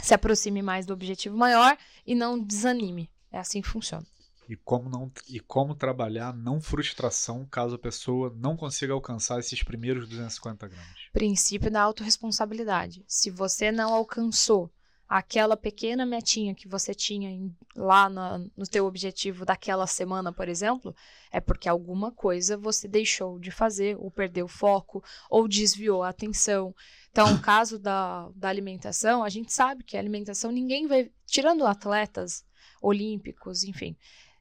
se 0.00 0.14
aproxime 0.14 0.62
mais 0.62 0.86
do 0.86 0.94
objetivo 0.94 1.36
maior 1.36 1.76
e 2.06 2.14
não 2.14 2.38
desanime. 2.38 3.10
É 3.30 3.38
assim 3.38 3.60
que 3.60 3.68
funciona. 3.68 4.06
E 4.48 4.56
como, 4.56 4.90
não, 4.90 5.12
e 5.28 5.38
como 5.38 5.76
trabalhar 5.76 6.34
não 6.34 6.60
frustração 6.60 7.46
caso 7.46 7.76
a 7.76 7.78
pessoa 7.78 8.34
não 8.36 8.56
consiga 8.56 8.92
alcançar 8.92 9.38
esses 9.38 9.62
primeiros 9.62 10.08
250 10.08 10.66
gramas? 10.66 10.96
Princípio 11.12 11.70
da 11.70 11.82
autorresponsabilidade. 11.82 13.04
Se 13.06 13.30
você 13.30 13.70
não 13.70 13.94
alcançou 13.94 14.68
aquela 15.10 15.56
pequena 15.56 16.06
metinha 16.06 16.54
que 16.54 16.68
você 16.68 16.94
tinha 16.94 17.28
em, 17.28 17.54
lá 17.74 18.08
na, 18.08 18.38
no 18.56 18.64
teu 18.64 18.86
objetivo 18.86 19.44
daquela 19.44 19.86
semana, 19.86 20.32
por 20.32 20.48
exemplo, 20.48 20.94
é 21.32 21.40
porque 21.40 21.68
alguma 21.68 22.12
coisa 22.12 22.56
você 22.56 22.86
deixou 22.86 23.38
de 23.38 23.50
fazer, 23.50 23.96
ou 23.98 24.10
perdeu 24.10 24.46
foco, 24.46 25.02
ou 25.28 25.48
desviou 25.48 26.02
a 26.02 26.10
atenção. 26.10 26.74
Então, 27.10 27.30
no 27.32 27.40
caso 27.42 27.78
da, 27.78 28.30
da 28.36 28.48
alimentação, 28.48 29.24
a 29.24 29.28
gente 29.28 29.52
sabe 29.52 29.82
que 29.82 29.96
a 29.96 30.00
alimentação 30.00 30.52
ninguém 30.52 30.86
vai, 30.86 31.10
tirando 31.26 31.66
atletas 31.66 32.44
olímpicos, 32.80 33.64
enfim, 33.64 33.96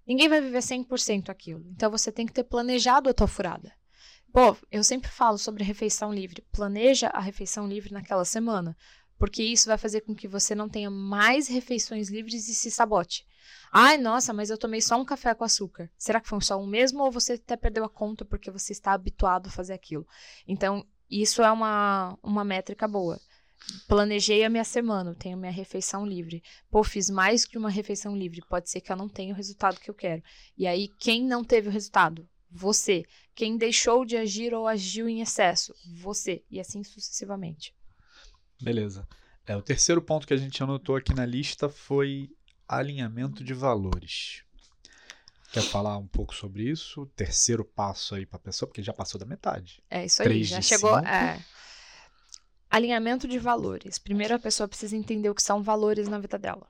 Ninguém 0.10 0.28
vai 0.28 0.42
viver 0.42 0.58
100% 0.58 1.30
aquilo. 1.30 1.64
Então 1.70 1.92
você 1.92 2.12
tem 2.12 2.26
que 2.26 2.34
ter 2.34 2.44
planejado 2.44 3.12
a 3.12 3.14
tua 3.14 3.28
furada. 3.28 3.72
Pô, 4.34 4.58
eu 4.72 4.84
sempre 4.84 5.08
falo 5.08 5.38
sobre 5.38 5.64
refeição 5.64 6.12
livre. 6.12 6.44
Planeja 6.52 7.10
a 7.10 7.20
refeição 7.20 7.68
livre 7.68 7.94
naquela 7.94 8.26
semana, 8.26 8.76
porque 9.20 9.44
isso 9.44 9.68
vai 9.68 9.78
fazer 9.78 10.02
com 10.02 10.16
que 10.16 10.28
você 10.28 10.56
não 10.56 10.70
tenha 10.70 10.90
mais 10.90 11.50
refeições 11.50 12.10
livres 12.10 12.48
e 12.48 12.56
se 12.56 12.72
sabote. 12.72 13.28
Ai, 13.72 13.98
nossa, 13.98 14.34
mas 14.34 14.50
eu 14.50 14.58
tomei 14.58 14.82
só 14.82 15.00
um 15.00 15.06
café 15.06 15.36
com 15.36 15.44
açúcar. 15.44 15.92
Será 15.98 16.22
que 16.22 16.30
foi 16.30 16.42
só 16.42 16.58
um 16.58 16.66
mesmo 16.66 17.04
ou 17.04 17.12
você 17.12 17.34
até 17.34 17.58
perdeu 17.58 17.84
a 17.84 17.90
conta 17.90 18.24
porque 18.24 18.50
você 18.50 18.72
está 18.72 18.94
habituado 18.94 19.48
a 19.48 19.52
fazer 19.52 19.74
aquilo? 19.74 20.08
Então, 20.48 20.86
isso 21.10 21.44
é 21.44 21.52
uma, 21.52 22.18
uma 22.24 22.44
métrica 22.46 22.88
boa. 22.88 23.20
Planejei 23.90 24.44
a 24.46 24.50
minha 24.50 24.64
semana, 24.64 25.14
tenho 25.14 25.38
minha 25.38 25.52
refeição 25.52 26.06
livre. 26.06 26.42
Pô, 26.72 26.82
fiz 26.82 27.10
mais 27.10 27.44
que 27.44 27.58
uma 27.58 27.70
refeição 27.70 28.16
livre. 28.16 28.42
Pode 28.48 28.70
ser 28.70 28.80
que 28.80 28.92
eu 28.92 28.96
não 28.96 29.10
tenha 29.10 29.34
o 29.34 29.38
resultado 29.38 29.80
que 29.80 29.90
eu 29.90 29.94
quero. 29.94 30.24
E 30.58 30.66
aí, 30.66 30.88
quem 30.88 31.26
não 31.26 31.44
teve 31.44 31.68
o 31.68 31.72
resultado? 31.72 32.28
Você. 32.50 33.04
Quem 33.36 33.58
deixou 33.58 34.06
de 34.06 34.16
agir 34.16 34.54
ou 34.54 34.66
agiu 34.66 35.10
em 35.10 35.22
excesso? 35.22 35.76
Você. 35.86 36.44
E 36.50 36.60
assim 36.60 36.84
sucessivamente. 36.84 37.76
Beleza. 38.62 39.08
É, 39.46 39.56
o 39.56 39.62
terceiro 39.62 40.02
ponto 40.02 40.28
que 40.28 40.34
a 40.34 40.38
gente 40.38 40.62
anotou 40.62 40.96
aqui 40.96 41.14
na 41.14 41.26
lista 41.26 41.70
foi 41.70 42.30
alinhamento 42.68 43.44
de 43.44 43.54
valores. 43.54 44.44
Quer 45.52 45.64
falar 45.64 45.98
um 45.98 46.08
pouco 46.08 46.36
sobre 46.36 46.70
isso? 46.70 47.08
Terceiro 47.16 47.66
passo 47.66 48.14
aí 48.14 48.26
para 48.26 48.38
a 48.38 48.42
pessoa, 48.42 48.68
porque 48.68 48.84
já 48.84 48.94
passou 48.94 49.20
da 49.20 49.26
metade. 49.26 49.82
É 49.90 50.06
isso 50.06 50.22
aí, 50.22 50.44
já 50.44 50.62
chegou. 50.62 50.96
É... 51.00 51.44
Alinhamento 52.70 53.28
de 53.28 53.40
valores. 53.40 53.98
Primeiro 53.98 54.36
a 54.36 54.40
pessoa 54.40 54.68
precisa 54.68 54.96
entender 54.96 55.28
o 55.30 55.34
que 55.34 55.42
são 55.42 55.64
valores 55.64 56.08
na 56.08 56.20
vida 56.20 56.38
dela. 56.38 56.68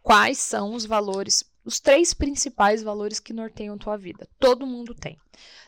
Quais 0.00 0.38
são 0.38 0.74
os 0.74 0.86
valores, 0.86 1.42
os 1.64 1.80
três 1.80 2.12
principais 2.12 2.82
valores 2.82 3.20
que 3.20 3.32
norteiam 3.32 3.78
tua 3.78 3.96
vida? 3.96 4.28
Todo 4.38 4.66
mundo 4.66 4.94
tem. 4.94 5.18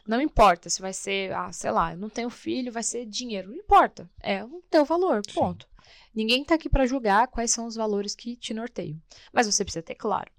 Não 0.07 0.21
importa 0.21 0.69
se 0.69 0.81
vai 0.81 0.93
ser, 0.93 1.33
ah, 1.33 1.53
sei 1.53 1.71
lá, 1.71 1.93
eu 1.93 1.99
não 1.99 2.09
tenho 2.09 2.31
filho, 2.31 2.73
vai 2.73 2.83
ser 2.83 3.07
dinheiro. 3.07 3.51
Não 3.51 3.57
importa. 3.57 4.09
É 4.21 4.45
o 4.45 4.63
teu 4.71 4.85
valor, 4.85 5.23
ponto. 5.33 5.67
Sim. 5.67 5.75
Ninguém 6.15 6.43
está 6.43 6.55
aqui 6.55 6.69
para 6.69 6.87
julgar 6.87 7.27
quais 7.29 7.51
são 7.51 7.67
os 7.67 7.75
valores 7.75 8.15
que 8.15 8.37
te 8.37 8.55
norteiam, 8.55 9.01
mas 9.33 9.47
você 9.47 9.65
precisa 9.65 9.83
ter 9.83 9.97
claro. 9.97 10.31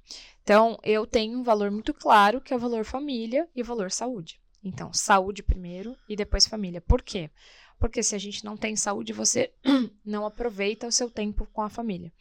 Então, 0.42 0.80
eu 0.84 1.06
tenho 1.06 1.38
um 1.38 1.44
valor 1.44 1.70
muito 1.70 1.94
claro, 1.94 2.40
que 2.40 2.54
é 2.54 2.56
o 2.56 2.60
valor 2.60 2.86
família 2.86 3.50
e 3.54 3.62
o 3.62 3.66
valor 3.66 3.92
saúde. 3.92 4.40
Então, 4.64 4.94
saúde 4.94 5.44
primeiro 5.44 5.98
e 6.08 6.16
depois 6.16 6.48
família. 6.48 6.80
Por 6.80 7.02
quê? 7.02 7.30
Porque 7.78 8.02
se 8.02 8.16
a 8.16 8.18
gente 8.18 8.46
não 8.46 8.56
tem 8.56 8.76
saúde, 8.76 9.12
você 9.12 9.52
não 10.06 10.26
aproveita 10.26 10.88
o 10.88 10.92
seu 10.92 11.10
tempo 11.10 11.46
com 11.52 11.62
a 11.62 11.70
família. 11.70 12.12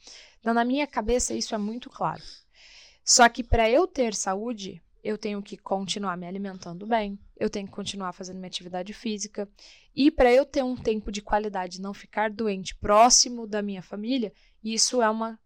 Então, 0.41 0.53
na 0.53 0.65
minha 0.65 0.87
cabeça, 0.87 1.33
isso 1.33 1.55
é 1.55 1.59
muito 1.59 1.89
claro. 1.89 2.23
Só 3.05 3.29
que 3.29 3.45
para 3.45 3.69
eu 3.71 3.87
ter 3.87 4.15
saúde, 4.15 4.83
eu 5.03 5.19
tenho 5.19 5.43
que 5.43 5.59
continuar 5.59 6.17
me 6.17 6.27
alimentando 6.27 6.87
bem, 6.87 7.19
eu 7.37 7.51
tenho 7.51 7.67
que 7.67 7.73
continuar 7.73 8.13
fazendo 8.15 8.37
minha 8.37 8.49
atividade 8.49 8.95
física. 8.95 9.47
E 9.95 10.11
para 10.11 10.33
eu 10.33 10.47
ter 10.47 10.65
um 10.65 10.75
tempo 10.75 11.13
de 11.13 11.21
qualidade, 11.21 11.81
não 11.81 11.93
ficar 11.93 12.31
doente 12.31 12.75
próximo 12.75 13.47
da 13.47 13.61
minha 13.61 13.83
família, 13.83 14.33
isso 14.63 15.03
é 15.03 15.11
uma 15.11 15.39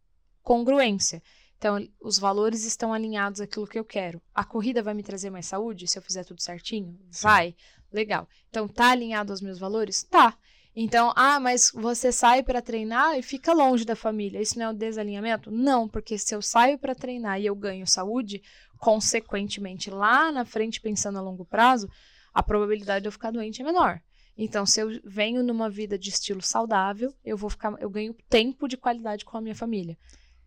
congruência. 0.42 1.20
Então, 1.58 1.84
os 2.00 2.20
valores 2.20 2.64
estão 2.64 2.92
alinhados 2.92 3.40
àquilo 3.40 3.66
que 3.66 3.76
eu 3.76 3.84
quero. 3.84 4.22
A 4.32 4.44
corrida 4.44 4.80
vai 4.80 4.94
me 4.94 5.02
trazer 5.02 5.28
mais 5.28 5.46
saúde 5.46 5.88
se 5.88 5.98
eu 5.98 6.02
fizer 6.02 6.22
tudo 6.22 6.40
certinho? 6.40 6.96
Sim. 7.10 7.22
Vai. 7.24 7.56
Legal. 7.92 8.28
Então, 8.48 8.68
tá 8.68 8.90
alinhado 8.90 9.32
aos 9.32 9.40
meus 9.40 9.58
valores? 9.58 10.02
Tá. 10.02 10.36
Então, 10.80 11.12
ah, 11.16 11.40
mas 11.40 11.72
você 11.74 12.12
sai 12.12 12.42
para 12.42 12.62
treinar 12.62 13.18
e 13.18 13.22
fica 13.22 13.52
longe 13.52 13.84
da 13.84 13.96
família. 13.96 14.40
Isso 14.40 14.58
não 14.58 14.66
é 14.66 14.68
um 14.70 14.74
desalinhamento? 14.74 15.50
Não, 15.50 15.88
porque 15.88 16.16
se 16.16 16.34
eu 16.34 16.40
saio 16.40 16.78
para 16.78 16.94
treinar 16.94 17.40
e 17.40 17.46
eu 17.46 17.54
ganho 17.56 17.86
saúde, 17.86 18.42
consequentemente, 18.78 19.90
lá 19.90 20.30
na 20.30 20.44
frente, 20.44 20.80
pensando 20.80 21.18
a 21.18 21.22
longo 21.22 21.44
prazo, 21.44 21.90
a 22.32 22.42
probabilidade 22.42 23.02
de 23.02 23.08
eu 23.08 23.12
ficar 23.12 23.32
doente 23.32 23.60
é 23.60 23.64
menor. 23.64 24.00
Então, 24.36 24.64
se 24.64 24.80
eu 24.80 25.00
venho 25.04 25.42
numa 25.42 25.68
vida 25.68 25.98
de 25.98 26.10
estilo 26.10 26.40
saudável, 26.40 27.12
eu 27.24 27.36
vou 27.36 27.50
ficar, 27.50 27.74
eu 27.80 27.90
ganho 27.90 28.14
tempo 28.28 28.68
de 28.68 28.76
qualidade 28.76 29.24
com 29.24 29.36
a 29.36 29.40
minha 29.40 29.56
família. 29.56 29.98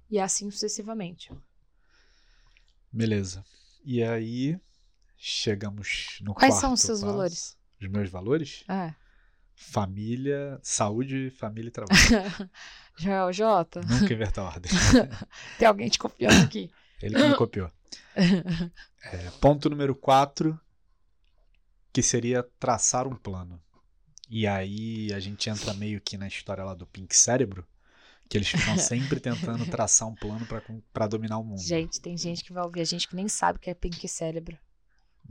E 0.09 0.17
assim 0.17 0.49
sucessivamente. 0.49 1.29
Beleza. 2.89 3.43
E 3.83 4.01
aí 4.01 4.57
chegamos 5.23 6.17
no 6.21 6.33
Quais 6.33 6.55
são 6.55 6.73
os 6.73 6.81
seus 6.81 6.99
passo. 6.99 7.11
valores? 7.11 7.57
Os 7.79 7.87
meus 7.87 8.09
valores? 8.09 8.63
É. 8.67 8.93
Família, 9.53 10.59
saúde, 10.63 11.29
família 11.29 11.69
e 11.69 11.71
trabalho. 11.71 11.99
Joel 12.97 13.31
J. 13.31 13.81
Nunca 13.81 14.13
inverta 14.13 14.41
a 14.41 14.45
ordem. 14.45 14.71
Tem 15.59 15.67
alguém 15.67 15.89
te 15.89 15.99
copiando 15.99 16.43
aqui. 16.43 16.71
Ele 16.99 17.15
que 17.15 17.27
me 17.27 17.35
copiou. 17.35 17.71
É, 19.03 19.31
ponto 19.41 19.67
número 19.67 19.95
4, 19.95 20.57
que 21.91 22.03
seria 22.03 22.47
traçar 22.59 23.07
um 23.07 23.15
plano. 23.15 23.59
E 24.29 24.45
aí 24.45 25.11
a 25.11 25.19
gente 25.19 25.49
entra 25.49 25.73
meio 25.73 25.99
que 25.99 26.17
na 26.17 26.27
história 26.27 26.63
lá 26.63 26.75
do 26.75 26.85
Pink 26.85 27.15
Cérebro, 27.15 27.67
que 28.29 28.37
eles 28.37 28.47
ficam 28.47 28.77
sempre 28.77 29.19
tentando 29.19 29.65
traçar 29.65 30.07
um 30.07 30.13
plano 30.13 30.47
para 30.93 31.07
dominar 31.07 31.39
o 31.39 31.43
mundo. 31.43 31.59
Gente, 31.59 31.99
tem 31.99 32.15
gente 32.15 32.43
que 32.43 32.53
vai 32.53 32.63
ouvir 32.63 32.81
a 32.81 32.85
gente 32.85 33.07
que 33.07 33.15
nem 33.15 33.27
sabe 33.27 33.57
o 33.57 33.59
que 33.59 33.71
é 33.71 33.73
Pink 33.73 34.07
Cérebro. 34.07 34.55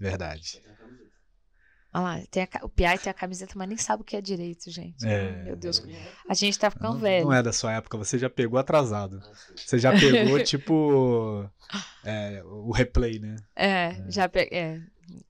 Verdade. 0.00 0.62
Olha 1.92 2.02
lá, 2.02 2.22
tem 2.30 2.44
a, 2.44 2.64
o 2.64 2.68
Piai 2.68 2.96
tem 2.98 3.10
a 3.10 3.14
camiseta, 3.14 3.52
mas 3.56 3.68
nem 3.68 3.76
sabe 3.76 4.02
o 4.02 4.04
que 4.04 4.16
é 4.16 4.20
direito, 4.20 4.70
gente. 4.70 5.06
É, 5.06 5.42
Meu 5.42 5.56
Deus. 5.56 5.82
A 6.28 6.34
gente 6.34 6.58
tá 6.58 6.70
ficando 6.70 6.94
não, 6.94 7.00
velho. 7.00 7.26
Não 7.26 7.32
é 7.34 7.42
da 7.42 7.52
sua 7.52 7.74
época, 7.74 7.98
você 7.98 8.16
já 8.16 8.30
pegou 8.30 8.58
atrasado. 8.58 9.20
Você 9.54 9.78
já 9.78 9.92
pegou, 9.92 10.40
tipo, 10.44 11.50
é, 12.04 12.42
o 12.44 12.70
replay, 12.70 13.18
né? 13.18 13.36
É, 13.54 13.68
é. 13.68 14.04
já 14.08 14.28
peguei. 14.28 14.58
É. 14.58 14.80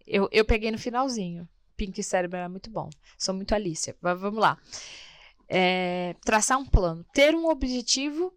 Eu, 0.06 0.28
eu 0.30 0.44
peguei 0.44 0.70
no 0.70 0.78
finalzinho. 0.78 1.48
Pink 1.76 2.00
Cérebro 2.02 2.36
era 2.36 2.48
muito 2.48 2.70
bom. 2.70 2.90
Sou 3.18 3.34
muito 3.34 3.54
Alicia. 3.54 3.96
Mas 4.00 4.20
vamos 4.20 4.38
lá. 4.38 4.58
É, 5.48 6.14
traçar 6.22 6.58
um 6.58 6.66
plano. 6.66 7.04
Ter 7.14 7.34
um 7.34 7.48
objetivo. 7.48 8.32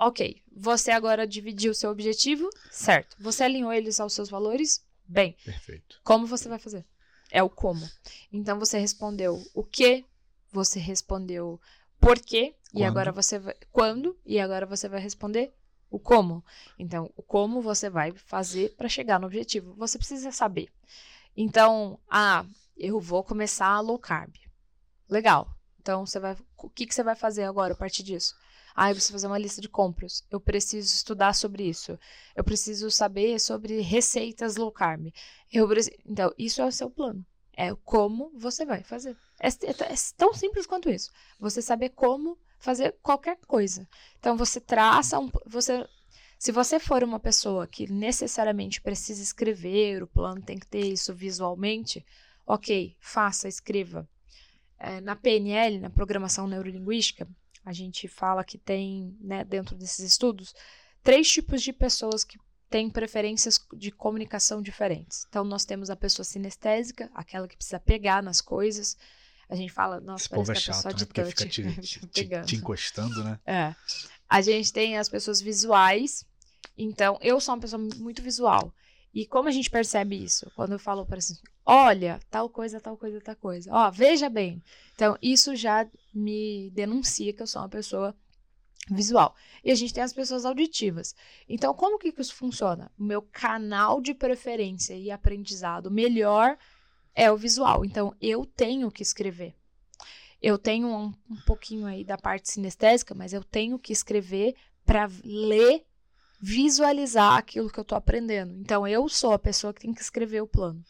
Ok. 0.00 0.42
Você 0.54 0.90
agora 0.90 1.24
dividiu 1.24 1.70
o 1.70 1.74
seu 1.74 1.90
objetivo. 1.90 2.50
Certo. 2.72 3.16
Você 3.20 3.44
alinhou 3.44 3.72
eles 3.72 4.00
aos 4.00 4.12
seus 4.12 4.28
valores. 4.28 4.82
Bem. 5.08 5.36
Perfeito. 5.44 6.00
Como 6.04 6.26
você 6.26 6.48
vai 6.48 6.58
fazer? 6.58 6.84
É 7.30 7.42
o 7.42 7.48
como. 7.48 7.88
Então 8.32 8.58
você 8.58 8.78
respondeu 8.78 9.42
o 9.54 9.64
que, 9.64 10.04
você 10.52 10.78
respondeu 10.78 11.60
por 12.00 12.18
quê, 12.20 12.54
e 12.74 12.84
agora 12.84 13.10
você 13.10 13.38
vai. 13.38 13.54
Quando, 13.72 14.16
e 14.24 14.38
agora 14.38 14.66
você 14.66 14.88
vai 14.88 15.00
responder 15.00 15.52
o 15.90 15.98
como. 15.98 16.44
Então, 16.78 17.10
o 17.16 17.22
como 17.22 17.62
você 17.62 17.88
vai 17.88 18.12
fazer 18.12 18.74
para 18.76 18.88
chegar 18.88 19.18
no 19.18 19.26
objetivo. 19.26 19.74
Você 19.74 19.98
precisa 19.98 20.30
saber. 20.30 20.68
Então, 21.36 21.98
ah, 22.08 22.44
eu 22.76 23.00
vou 23.00 23.24
começar 23.24 23.68
a 23.68 23.80
low 23.80 23.98
carb. 23.98 24.34
Legal. 25.08 25.48
Então, 25.80 26.04
você 26.04 26.20
vai, 26.20 26.36
o 26.58 26.68
que, 26.68 26.86
que 26.86 26.94
você 26.94 27.02
vai 27.02 27.14
fazer 27.14 27.44
agora 27.44 27.72
a 27.72 27.76
partir 27.76 28.02
disso? 28.02 28.36
Ah, 28.80 28.90
eu 28.90 28.94
preciso 28.94 29.14
fazer 29.14 29.26
uma 29.26 29.38
lista 29.38 29.60
de 29.60 29.68
compras. 29.68 30.24
Eu 30.30 30.40
preciso 30.40 30.94
estudar 30.94 31.34
sobre 31.34 31.64
isso. 31.68 31.98
Eu 32.36 32.44
preciso 32.44 32.88
saber 32.92 33.40
sobre 33.40 33.80
receitas 33.80 34.54
low 34.54 34.70
carb. 34.70 35.12
Eu 35.52 35.66
preciso... 35.66 35.96
Então, 36.06 36.32
isso 36.38 36.62
é 36.62 36.64
o 36.64 36.70
seu 36.70 36.88
plano. 36.88 37.26
É 37.56 37.74
como 37.84 38.30
você 38.38 38.64
vai 38.64 38.84
fazer. 38.84 39.16
É, 39.40 39.48
é, 39.48 39.70
é 39.70 39.94
tão 40.16 40.32
simples 40.32 40.64
quanto 40.64 40.88
isso. 40.88 41.10
Você 41.40 41.60
saber 41.60 41.88
como 41.88 42.38
fazer 42.60 42.94
qualquer 43.02 43.36
coisa. 43.48 43.84
Então, 44.20 44.36
você 44.36 44.60
traça 44.60 45.18
um. 45.18 45.28
Você, 45.44 45.84
se 46.38 46.52
você 46.52 46.78
for 46.78 47.02
uma 47.02 47.18
pessoa 47.18 47.66
que 47.66 47.92
necessariamente 47.92 48.80
precisa 48.80 49.20
escrever, 49.20 50.04
o 50.04 50.06
plano 50.06 50.40
tem 50.40 50.56
que 50.56 50.68
ter 50.68 50.86
isso 50.86 51.12
visualmente, 51.12 52.06
ok, 52.46 52.96
faça, 53.00 53.48
escreva. 53.48 54.08
É, 54.78 55.00
na 55.00 55.16
PNL, 55.16 55.80
na 55.80 55.90
programação 55.90 56.46
neurolinguística, 56.46 57.26
a 57.68 57.72
gente 57.74 58.08
fala 58.08 58.42
que 58.42 58.56
tem, 58.56 59.14
né, 59.20 59.44
dentro 59.44 59.76
desses 59.76 59.98
estudos, 59.98 60.54
três 61.02 61.30
tipos 61.30 61.60
de 61.62 61.70
pessoas 61.70 62.24
que 62.24 62.38
têm 62.70 62.88
preferências 62.88 63.60
de 63.74 63.90
comunicação 63.90 64.62
diferentes. 64.62 65.26
Então, 65.28 65.44
nós 65.44 65.66
temos 65.66 65.90
a 65.90 65.96
pessoa 65.96 66.24
sinestésica, 66.24 67.10
aquela 67.14 67.46
que 67.46 67.58
precisa 67.58 67.78
pegar 67.78 68.22
nas 68.22 68.40
coisas. 68.40 68.96
A 69.50 69.54
gente 69.54 69.70
fala, 69.70 70.00
nossa, 70.00 70.24
Esse 70.24 70.30
parece 70.30 70.50
é 70.50 70.54
que 70.54 70.70
a 70.70 70.74
pessoa 70.74 70.94
de 70.94 71.00
né? 71.00 71.06
Porque 71.06 71.22
touch. 71.22 71.62
fica 71.62 71.72
te, 71.82 72.06
te, 72.06 72.42
te, 72.46 72.56
encostando, 72.56 73.22
né? 73.22 73.38
É. 73.44 73.74
A 74.26 74.40
gente 74.40 74.72
tem 74.72 74.96
as 74.96 75.10
pessoas 75.10 75.38
visuais. 75.38 76.24
Então, 76.74 77.18
eu 77.20 77.38
sou 77.38 77.54
uma 77.54 77.60
pessoa 77.60 77.86
muito 77.96 78.22
visual. 78.22 78.72
E 79.12 79.26
como 79.26 79.48
a 79.48 79.52
gente 79.52 79.70
percebe 79.70 80.22
isso? 80.22 80.50
Quando 80.54 80.72
eu 80.72 80.78
falo 80.78 81.06
para 81.06 81.18
assim, 81.18 81.36
olha, 81.64 82.20
tal 82.30 82.48
coisa, 82.48 82.80
tal 82.80 82.96
coisa, 82.96 83.20
tal 83.20 83.36
coisa. 83.36 83.70
Ó, 83.72 83.90
veja 83.90 84.28
bem. 84.28 84.62
Então, 84.94 85.16
isso 85.22 85.56
já 85.56 85.88
me 86.14 86.70
denuncia 86.70 87.32
que 87.32 87.42
eu 87.42 87.46
sou 87.46 87.62
uma 87.62 87.68
pessoa 87.68 88.14
visual. 88.90 89.34
E 89.64 89.70
a 89.70 89.74
gente 89.74 89.92
tem 89.92 90.02
as 90.02 90.12
pessoas 90.12 90.44
auditivas. 90.44 91.14
Então, 91.48 91.74
como 91.74 91.98
que 91.98 92.14
isso 92.18 92.34
funciona? 92.34 92.90
O 92.98 93.04
meu 93.04 93.22
canal 93.22 94.00
de 94.00 94.14
preferência 94.14 94.94
e 94.94 95.10
aprendizado 95.10 95.90
melhor 95.90 96.56
é 97.14 97.30
o 97.30 97.36
visual. 97.36 97.84
Então, 97.84 98.14
eu 98.20 98.44
tenho 98.46 98.90
que 98.90 99.02
escrever. 99.02 99.54
Eu 100.40 100.56
tenho 100.56 100.86
um, 100.86 101.12
um 101.28 101.40
pouquinho 101.46 101.86
aí 101.86 102.04
da 102.04 102.16
parte 102.16 102.50
sinestésica, 102.50 103.14
mas 103.14 103.32
eu 103.32 103.42
tenho 103.42 103.78
que 103.78 103.92
escrever 103.92 104.54
para 104.86 105.10
ler 105.24 105.84
visualizar 106.40 107.36
aquilo 107.36 107.70
que 107.70 107.78
eu 107.78 107.84
tô 107.84 107.94
aprendendo. 107.94 108.54
Então, 108.60 108.86
eu 108.86 109.08
sou 109.08 109.32
a 109.32 109.38
pessoa 109.38 109.72
que 109.72 109.80
tem 109.80 109.92
que 109.92 110.00
escrever 110.00 110.40
o 110.40 110.46
plano. 110.46 110.82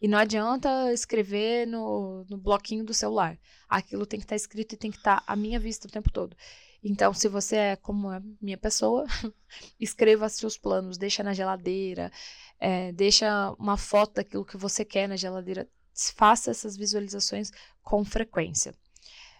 E 0.00 0.08
não 0.08 0.18
adianta 0.18 0.92
escrever 0.92 1.66
no, 1.66 2.26
no 2.28 2.36
bloquinho 2.36 2.84
do 2.84 2.92
celular. 2.92 3.38
Aquilo 3.68 4.06
tem 4.06 4.18
que 4.18 4.24
estar 4.24 4.34
tá 4.34 4.36
escrito 4.36 4.74
e 4.74 4.78
tem 4.78 4.90
que 4.90 4.98
estar 4.98 5.20
tá 5.20 5.24
à 5.26 5.36
minha 5.36 5.58
vista 5.58 5.88
o 5.88 5.90
tempo 5.90 6.10
todo. 6.10 6.36
Então, 6.82 7.14
se 7.14 7.28
você 7.28 7.56
é 7.56 7.76
como 7.76 8.10
a 8.10 8.20
minha 8.40 8.58
pessoa, 8.58 9.06
escreva 9.80 10.28
seus 10.28 10.58
planos, 10.58 10.98
deixa 10.98 11.22
na 11.22 11.32
geladeira, 11.32 12.12
é, 12.60 12.92
deixa 12.92 13.52
uma 13.58 13.78
foto 13.78 14.16
daquilo 14.16 14.44
que 14.44 14.58
você 14.58 14.84
quer 14.84 15.08
na 15.08 15.16
geladeira. 15.16 15.66
Faça 16.14 16.50
essas 16.50 16.76
visualizações 16.76 17.50
com 17.82 18.04
frequência. 18.04 18.74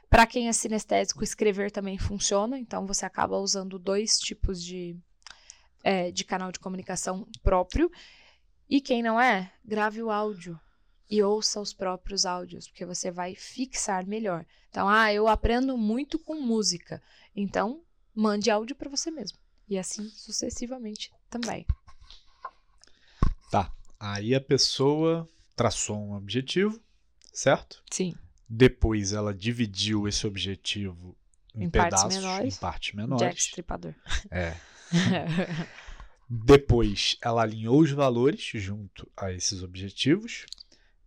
Para 0.09 0.27
quem 0.27 0.49
é 0.49 0.53
sinestésico, 0.53 1.25
escrever 1.25 1.71
também 1.71 1.99
funciona, 1.99 2.59
então 2.59 2.87
você 2.87 3.05
acaba 3.05 3.37
usando 3.37 3.79
dois 3.79 4.19
tipos 4.19 4.63
de, 4.63 4.97
é, 5.85 6.11
de 6.11 6.25
canal 6.25 6.51
de 6.51 6.59
comunicação 6.59 7.29
próprio. 7.43 7.93
E 8.69 8.81
quem 8.81 9.03
não 9.03 9.21
é, 9.21 9.53
grave 9.63 10.03
o 10.03 10.11
áudio 10.11 10.59
e 11.09 11.23
ouça 11.23 11.61
os 11.61 11.75
próprios 11.75 12.25
áudios, 12.25 12.67
porque 12.67 12.87
você 12.87 13.11
vai 13.11 13.35
fixar 13.35 14.07
melhor. 14.07 14.47
Então, 14.71 14.89
ah, 14.89 15.13
eu 15.13 15.29
aprendo 15.29 15.77
muito 15.77 16.19
com 16.19 16.41
música. 16.41 17.03
Então, 17.37 17.83
mande 18.15 18.51
áudio 18.51 18.75
para 18.75 18.89
você 18.89 19.11
mesmo. 19.11 19.39
E 19.69 19.79
assim 19.79 20.09
sucessivamente 20.09 21.13
também. 21.29 21.67
Tá. 23.51 23.71
Aí 24.01 24.35
a 24.35 24.41
pessoa 24.41 25.29
traçou 25.55 25.97
um 25.97 26.15
objetivo, 26.15 26.81
certo? 27.33 27.83
Sim. 27.91 28.15
Depois 28.49 29.13
ela 29.13 29.35
dividiu 29.35 30.09
esse 30.09 30.27
objetivo 30.27 31.17
em, 31.55 31.65
em 31.65 31.71
pedaços, 31.71 32.01
partes 32.01 32.17
menores, 32.17 32.57
em 32.57 32.61
partes 32.61 32.95
menores. 32.95 33.27
Jack 33.27 33.41
Stripador. 33.41 33.95
É. 34.31 34.57
Depois 36.29 37.17
ela 37.23 37.43
alinhou 37.43 37.81
os 37.81 37.91
valores 37.91 38.51
junto 38.55 39.11
a 39.17 39.33
esses 39.33 39.63
objetivos 39.63 40.47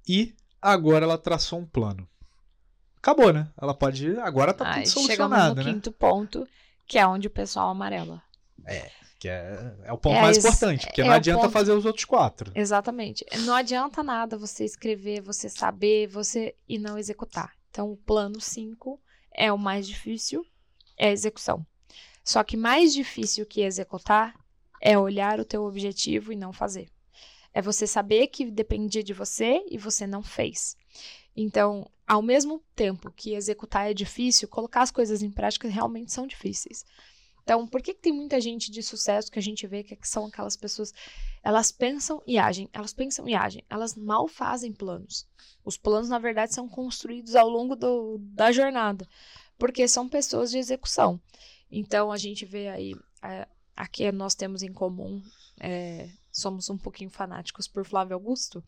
e 0.07 0.33
agora 0.61 1.05
ela 1.05 1.17
traçou 1.17 1.59
um 1.59 1.65
plano. 1.65 2.07
Acabou, 2.97 3.31
né? 3.31 3.49
Ela 3.59 3.73
pode. 3.73 4.17
Agora 4.19 4.53
tá 4.53 4.73
tudo 4.73 4.87
solucionado. 4.87 5.07
Chegamos 5.07 5.49
no 5.49 5.55
né? 5.55 5.63
quinto 5.63 5.91
ponto, 5.91 6.47
que 6.85 6.97
é 6.97 7.07
onde 7.07 7.27
o 7.27 7.31
pessoal 7.31 7.69
amarela. 7.69 8.21
É. 8.65 8.91
Que 9.19 9.29
é, 9.29 9.73
é 9.85 9.91
o 9.91 9.97
ponto 9.97 10.15
é, 10.15 10.21
mais 10.21 10.37
importante, 10.37 10.85
porque 10.85 11.01
é 11.01 11.05
não 11.05 11.11
adianta 11.11 11.41
ponto... 11.41 11.51
fazer 11.51 11.71
os 11.71 11.85
outros 11.85 12.05
quatro. 12.05 12.51
Exatamente. 12.53 13.25
Não 13.45 13.55
adianta 13.55 14.03
nada 14.03 14.37
você 14.37 14.63
escrever, 14.63 15.21
você 15.21 15.49
saber, 15.49 16.07
você 16.07 16.55
e 16.69 16.77
não 16.77 16.97
executar. 16.99 17.51
Então, 17.71 17.91
o 17.91 17.97
plano 17.97 18.39
5 18.39 19.01
é 19.33 19.51
o 19.51 19.57
mais 19.57 19.87
difícil, 19.87 20.45
é 20.95 21.07
a 21.07 21.11
execução. 21.11 21.65
Só 22.27 22.43
que 22.43 22.57
mais 22.57 22.93
difícil 22.93 23.45
que 23.45 23.61
executar 23.61 24.35
é 24.81 24.99
olhar 24.99 25.39
o 25.39 25.45
teu 25.45 25.63
objetivo 25.63 26.33
e 26.33 26.35
não 26.35 26.51
fazer. 26.51 26.89
É 27.53 27.61
você 27.61 27.87
saber 27.87 28.27
que 28.27 28.51
dependia 28.51 29.01
de 29.01 29.13
você 29.13 29.63
e 29.71 29.77
você 29.77 30.05
não 30.05 30.21
fez. 30.21 30.75
Então, 31.33 31.89
ao 32.05 32.21
mesmo 32.21 32.61
tempo 32.75 33.13
que 33.15 33.33
executar 33.33 33.89
é 33.89 33.93
difícil, 33.93 34.49
colocar 34.49 34.81
as 34.81 34.91
coisas 34.91 35.23
em 35.23 35.31
prática 35.31 35.69
realmente 35.69 36.11
são 36.11 36.27
difíceis. 36.27 36.83
Então, 37.43 37.65
por 37.65 37.81
que, 37.81 37.93
que 37.93 38.01
tem 38.01 38.11
muita 38.11 38.41
gente 38.41 38.69
de 38.69 38.83
sucesso 38.83 39.31
que 39.31 39.39
a 39.39 39.41
gente 39.41 39.65
vê 39.65 39.81
que 39.81 39.97
são 40.05 40.25
aquelas 40.25 40.57
pessoas, 40.57 40.93
elas 41.41 41.71
pensam 41.71 42.21
e 42.27 42.37
agem, 42.37 42.69
elas 42.73 42.93
pensam 42.93 43.25
e 43.29 43.35
agem, 43.35 43.63
elas 43.69 43.95
mal 43.95 44.27
fazem 44.27 44.73
planos. 44.73 45.25
Os 45.63 45.77
planos, 45.77 46.09
na 46.09 46.19
verdade, 46.19 46.53
são 46.53 46.67
construídos 46.67 47.37
ao 47.37 47.47
longo 47.47 47.73
do, 47.73 48.17
da 48.19 48.51
jornada, 48.51 49.07
porque 49.57 49.87
são 49.87 50.09
pessoas 50.09 50.51
de 50.51 50.57
execução. 50.57 51.21
Então, 51.71 52.11
a 52.11 52.17
gente 52.17 52.45
vê 52.45 52.69
aí, 52.69 52.95
é, 53.23 53.47
aqui 53.75 54.11
nós 54.11 54.35
temos 54.35 54.63
em 54.63 54.71
comum, 54.71 55.21
é, 55.59 56.09
somos 56.31 56.69
um 56.69 56.77
pouquinho 56.77 57.09
fanáticos 57.09 57.67
por 57.67 57.85
Flávio 57.85 58.15
Augusto. 58.15 58.63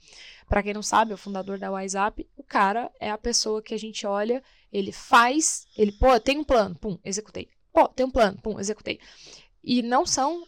Para 0.48 0.64
quem 0.64 0.74
não 0.74 0.84
sabe, 0.84 1.12
é 1.12 1.16
o 1.16 1.18
fundador 1.18 1.58
da 1.58 1.72
WhatsApp, 1.72 2.28
o 2.36 2.44
cara 2.44 2.92
é 3.00 3.10
a 3.12 3.18
pessoa 3.18 3.62
que 3.62 3.74
a 3.74 3.80
gente 3.80 4.06
olha, 4.06 4.44
ele 4.72 4.92
faz, 4.92 5.68
ele, 5.78 5.92
pô, 5.92 6.20
tem 6.20 6.38
um 6.38 6.44
plano, 6.44 6.76
pum, 6.76 6.98
executei 7.04 7.50
Pô, 7.72 7.88
tem 7.88 8.06
um 8.06 8.12
plano, 8.12 8.38
pum, 8.42 8.60
executei. 8.60 9.00
E 9.64 9.82
não 9.82 10.06
são 10.06 10.46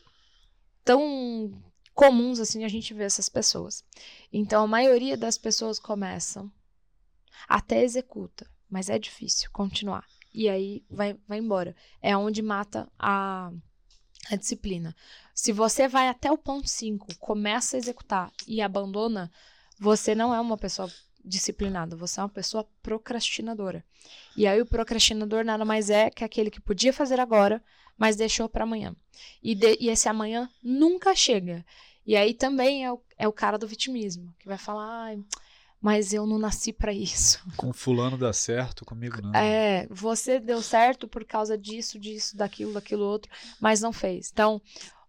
tão 0.83 1.51
comuns 1.93 2.39
assim 2.39 2.63
a 2.63 2.67
gente 2.67 2.93
ver 2.93 3.05
essas 3.05 3.29
pessoas. 3.29 3.83
Então 4.33 4.63
a 4.63 4.67
maioria 4.67 5.15
das 5.15 5.37
pessoas 5.37 5.79
começam, 5.79 6.51
até 7.47 7.83
executa, 7.83 8.49
mas 8.69 8.89
é 8.89 8.97
difícil 8.97 9.49
continuar. 9.51 10.05
E 10.33 10.49
aí 10.49 10.83
vai, 10.89 11.17
vai 11.27 11.39
embora. 11.39 11.75
É 12.01 12.15
onde 12.15 12.41
mata 12.41 12.87
a, 12.97 13.51
a 14.29 14.35
disciplina. 14.35 14.95
Se 15.33 15.51
você 15.51 15.87
vai 15.87 16.07
até 16.07 16.31
o 16.31 16.37
ponto 16.37 16.69
5, 16.69 17.17
começa 17.17 17.75
a 17.75 17.79
executar 17.79 18.31
e 18.47 18.61
abandona, 18.61 19.31
você 19.79 20.13
não 20.13 20.33
é 20.33 20.39
uma 20.39 20.57
pessoa 20.57 20.89
disciplinado, 21.23 21.97
você 21.97 22.19
é 22.19 22.23
uma 22.23 22.29
pessoa 22.29 22.67
procrastinadora. 22.81 23.83
E 24.35 24.47
aí 24.47 24.61
o 24.61 24.65
procrastinador 24.65 25.43
nada 25.43 25.65
mais 25.65 25.89
é 25.89 26.09
que 26.09 26.23
aquele 26.23 26.49
que 26.51 26.61
podia 26.61 26.93
fazer 26.93 27.19
agora, 27.19 27.63
mas 27.97 28.15
deixou 28.15 28.49
para 28.49 28.63
amanhã. 28.63 28.95
E, 29.43 29.53
de, 29.53 29.77
e, 29.79 29.89
esse 29.89 30.09
amanhã 30.09 30.49
nunca 30.63 31.15
chega. 31.15 31.65
E 32.05 32.15
aí 32.15 32.33
também 32.33 32.83
é 32.85 32.91
o, 32.91 33.01
é 33.17 33.27
o 33.27 33.33
cara 33.33 33.57
do 33.57 33.67
vitimismo, 33.67 34.33
que 34.39 34.47
vai 34.47 34.57
falar, 34.57 35.15
mas 35.81 36.13
eu 36.13 36.27
não 36.27 36.37
nasci 36.37 36.71
para 36.71 36.93
isso. 36.93 37.43
Com 37.57 37.73
fulano 37.73 38.17
dá 38.17 38.31
certo, 38.31 38.85
comigo 38.85 39.21
não. 39.21 39.33
É, 39.35 39.87
você 39.89 40.39
deu 40.39 40.61
certo 40.61 41.07
por 41.07 41.25
causa 41.25 41.57
disso, 41.57 41.99
disso, 41.99 42.37
daquilo, 42.37 42.73
daquilo 42.73 43.03
outro, 43.03 43.31
mas 43.59 43.81
não 43.81 43.91
fez. 43.91 44.29
Então, 44.31 44.61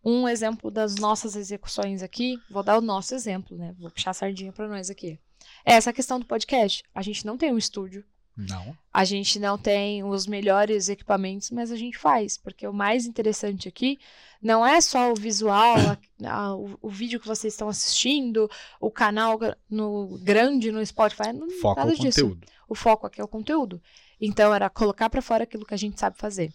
um 0.03 0.27
exemplo 0.27 0.71
das 0.71 0.97
nossas 0.97 1.37
execuções 1.37 2.03
aqui, 2.03 2.41
vou 2.51 2.63
dar 2.63 2.79
o 2.79 2.81
nosso 2.81 3.15
exemplo, 3.15 3.57
né? 3.57 3.75
Vou 3.79 3.91
puxar 3.91 4.11
a 4.11 4.15
sardinha 4.15 4.53
para 4.53 4.67
nós 4.67 4.89
aqui. 4.89 5.19
É 5.65 5.75
essa 5.75 5.93
questão 5.93 6.19
do 6.19 6.27
podcast. 6.27 6.83
A 6.95 7.03
gente 7.03 7.27
não 7.27 7.37
tem 7.37 7.53
um 7.53 7.59
estúdio. 7.59 8.05
Não. 8.37 8.77
A 8.93 9.05
gente 9.05 9.39
não 9.39 9.59
tem 9.59 10.03
os 10.03 10.27
melhores 10.27 10.89
equipamentos, 10.89 11.51
mas 11.51 11.71
a 11.71 11.77
gente 11.77 11.99
faz, 11.99 12.39
porque 12.39 12.67
o 12.67 12.73
mais 12.73 13.05
interessante 13.05 13.69
aqui 13.69 13.99
não 14.41 14.67
é 14.67 14.81
só 14.81 15.13
o 15.13 15.15
visual, 15.15 15.77
a, 15.77 16.31
a, 16.31 16.57
o, 16.57 16.79
o, 16.81 16.89
vídeo 16.89 17.21
que 17.21 17.27
vocês 17.27 17.53
estão 17.53 17.69
assistindo, 17.69 18.51
o 18.81 18.91
canal 18.91 19.39
no 19.69 20.19
grande 20.23 20.73
no 20.73 20.85
Spotify, 20.85 21.33
não 21.33 21.51
foco 21.51 21.81
nada 21.81 21.95
disso. 21.95 22.23
Conteúdo. 22.23 22.47
O 22.69 22.75
foco 22.75 23.07
aqui 23.07 23.21
é 23.21 23.25
o 23.25 23.29
conteúdo. 23.29 23.83
Então 24.21 24.55
era 24.55 24.71
colocar 24.71 25.11
para 25.11 25.21
fora 25.21 25.45
aquilo 25.45 25.67
que 25.67 25.75
a 25.75 25.79
gente 25.79 26.01
sabe 26.01 26.17
fazer. 26.17 26.53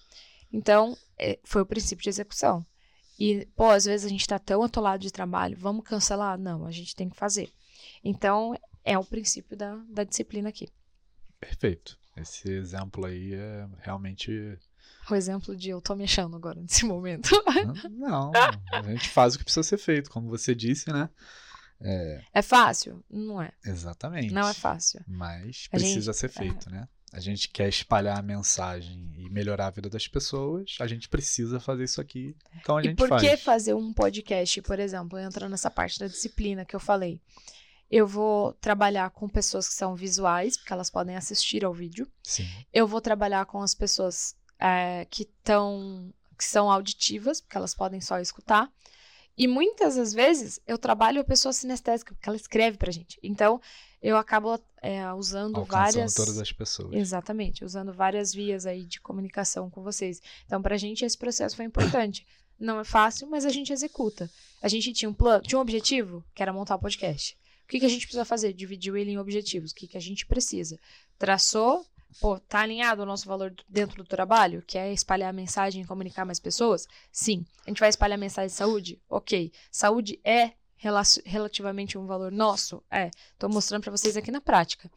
Então, 0.51 0.97
é, 1.17 1.37
foi 1.43 1.61
o 1.61 1.65
princípio 1.65 2.03
de 2.03 2.09
execução. 2.09 2.65
E, 3.19 3.47
pô, 3.55 3.69
às 3.69 3.85
vezes 3.85 4.05
a 4.05 4.09
gente 4.09 4.21
está 4.21 4.39
tão 4.39 4.63
atolado 4.63 5.03
de 5.03 5.11
trabalho, 5.11 5.57
vamos 5.57 5.83
cancelar? 5.83 6.37
Não, 6.37 6.65
a 6.65 6.71
gente 6.71 6.95
tem 6.95 7.09
que 7.09 7.17
fazer. 7.17 7.51
Então, 8.03 8.55
é 8.85 8.97
o 8.97 9.03
princípio 9.03 9.57
da, 9.57 9.75
da 9.89 10.03
disciplina 10.03 10.49
aqui. 10.49 10.69
Perfeito. 11.39 11.97
Esse 12.15 12.51
exemplo 12.51 13.05
aí 13.05 13.33
é 13.33 13.67
realmente. 13.79 14.57
O 15.09 15.15
exemplo 15.15 15.55
de 15.55 15.69
eu 15.69 15.81
tô 15.81 15.95
me 15.95 16.03
achando 16.03 16.35
agora 16.35 16.59
nesse 16.59 16.83
momento. 16.85 17.29
Não, 17.91 18.31
a 18.71 18.81
gente 18.81 19.09
faz 19.09 19.35
o 19.35 19.37
que 19.37 19.43
precisa 19.43 19.63
ser 19.63 19.77
feito, 19.77 20.09
como 20.09 20.29
você 20.29 20.55
disse, 20.55 20.91
né? 20.91 21.09
É, 21.79 22.21
é 22.33 22.41
fácil? 22.41 23.03
Não 23.09 23.41
é. 23.41 23.51
Exatamente. 23.63 24.33
Não 24.33 24.47
é 24.47 24.53
fácil. 24.53 24.99
Mas 25.07 25.67
precisa 25.67 26.11
gente, 26.11 26.19
ser 26.19 26.29
feito, 26.29 26.69
é. 26.69 26.71
né? 26.71 26.87
A 27.13 27.19
gente 27.19 27.49
quer 27.49 27.69
espalhar 27.69 28.17
a 28.17 28.21
mensagem 28.21 29.13
e 29.15 29.29
melhorar 29.29 29.67
a 29.67 29.71
vida 29.71 29.89
das 29.89 30.07
pessoas, 30.07 30.75
a 30.79 30.87
gente 30.87 31.07
precisa 31.07 31.59
fazer 31.59 31.85
isso 31.85 32.01
aqui. 32.01 32.35
Então 32.59 32.77
a 32.77 32.83
gente 32.83 32.97
faz. 32.97 33.23
E 33.23 33.27
por 33.27 33.37
que 33.37 33.37
fazer 33.37 33.73
um 33.73 33.93
podcast, 33.93 34.61
por 34.63 34.77
exemplo, 34.77 35.17
entrando 35.17 35.51
nessa 35.51 35.71
parte 35.71 35.99
da 35.99 36.07
disciplina 36.07 36.65
que 36.65 36.75
eu 36.75 36.79
falei? 36.79 37.21
Eu 37.89 38.05
vou 38.05 38.53
trabalhar 38.53 39.09
com 39.11 39.29
pessoas 39.29 39.67
que 39.67 39.73
são 39.73 39.95
visuais, 39.95 40.57
porque 40.57 40.73
elas 40.73 40.89
podem 40.89 41.15
assistir 41.15 41.63
ao 41.63 41.73
vídeo. 41.73 42.07
Sim. 42.23 42.47
Eu 42.73 42.85
vou 42.87 42.99
trabalhar 42.99 43.45
com 43.45 43.61
as 43.61 43.73
pessoas 43.73 44.35
é, 44.59 45.05
que 45.09 45.23
estão 45.23 46.13
que 46.37 46.45
são 46.45 46.69
auditivas, 46.69 47.41
porque 47.41 47.57
elas 47.57 47.73
podem 47.73 47.99
só 47.99 48.19
escutar. 48.19 48.71
E 49.35 49.47
muitas 49.47 49.95
das 49.95 50.13
vezes 50.13 50.59
eu 50.67 50.77
trabalho 50.77 51.21
a 51.21 51.23
pessoa 51.23 51.53
sinestésica, 51.53 52.13
porque 52.13 52.29
ela 52.29 52.35
escreve 52.35 52.77
pra 52.77 52.91
gente. 52.91 53.19
Então, 53.23 53.59
eu 54.01 54.17
acabo 54.17 54.59
é, 54.81 55.11
usando 55.13 55.57
Alcançando 55.57 55.95
várias. 55.95 56.13
todas 56.13 56.39
as 56.39 56.51
pessoas. 56.51 56.93
Exatamente, 56.93 57.63
usando 57.63 57.93
várias 57.93 58.33
vias 58.33 58.65
aí 58.65 58.85
de 58.85 58.99
comunicação 58.99 59.69
com 59.69 59.81
vocês. 59.81 60.21
Então, 60.45 60.61
pra 60.61 60.77
gente, 60.77 61.05
esse 61.05 61.17
processo 61.17 61.55
foi 61.55 61.65
importante. 61.65 62.25
Não 62.59 62.79
é 62.79 62.83
fácil, 62.83 63.27
mas 63.29 63.45
a 63.45 63.49
gente 63.49 63.71
executa. 63.71 64.29
A 64.61 64.67
gente 64.67 64.91
tinha 64.91 65.09
um 65.09 65.13
plano, 65.13 65.43
tinha 65.43 65.59
um 65.59 65.61
objetivo, 65.61 66.23
que 66.33 66.41
era 66.41 66.51
montar 66.51 66.75
o 66.75 66.79
podcast. 66.79 67.37
O 67.67 67.69
que, 67.69 67.81
que 67.81 67.85
a 67.85 67.89
gente 67.89 68.07
precisa 68.07 68.23
fazer? 68.23 68.53
Dividiu 68.53 68.95
ele 68.95 69.11
em 69.11 69.17
objetivos. 69.17 69.71
O 69.71 69.75
que, 69.75 69.87
que 69.87 69.97
a 69.97 69.99
gente 70.01 70.25
precisa? 70.25 70.79
Traçou, 71.19 71.85
pô, 72.21 72.39
tá 72.39 72.61
alinhado 72.61 73.03
o 73.03 73.05
nosso 73.05 73.27
valor 73.27 73.53
dentro 73.67 74.01
do 74.01 74.07
trabalho, 74.07 74.63
que 74.65 74.77
é 74.77 74.93
espalhar 74.93 75.29
a 75.29 75.33
mensagem 75.33 75.81
e 75.81 75.85
comunicar 75.85 76.23
mais 76.23 76.39
pessoas? 76.39 76.87
Sim. 77.11 77.45
A 77.65 77.69
gente 77.69 77.81
vai 77.81 77.89
espalhar 77.89 78.17
a 78.17 78.19
mensagem 78.19 78.47
de 78.47 78.53
saúde? 78.53 79.01
Ok. 79.09 79.51
Saúde 79.69 80.17
é 80.23 80.53
relativamente 81.25 81.97
um 81.97 82.05
valor 82.05 82.31
nosso? 82.31 82.81
É. 82.89 83.11
Tô 83.37 83.49
mostrando 83.49 83.83
para 83.83 83.91
vocês 83.91 84.15
aqui 84.15 84.31
na 84.31 84.39
prática. 84.39 84.89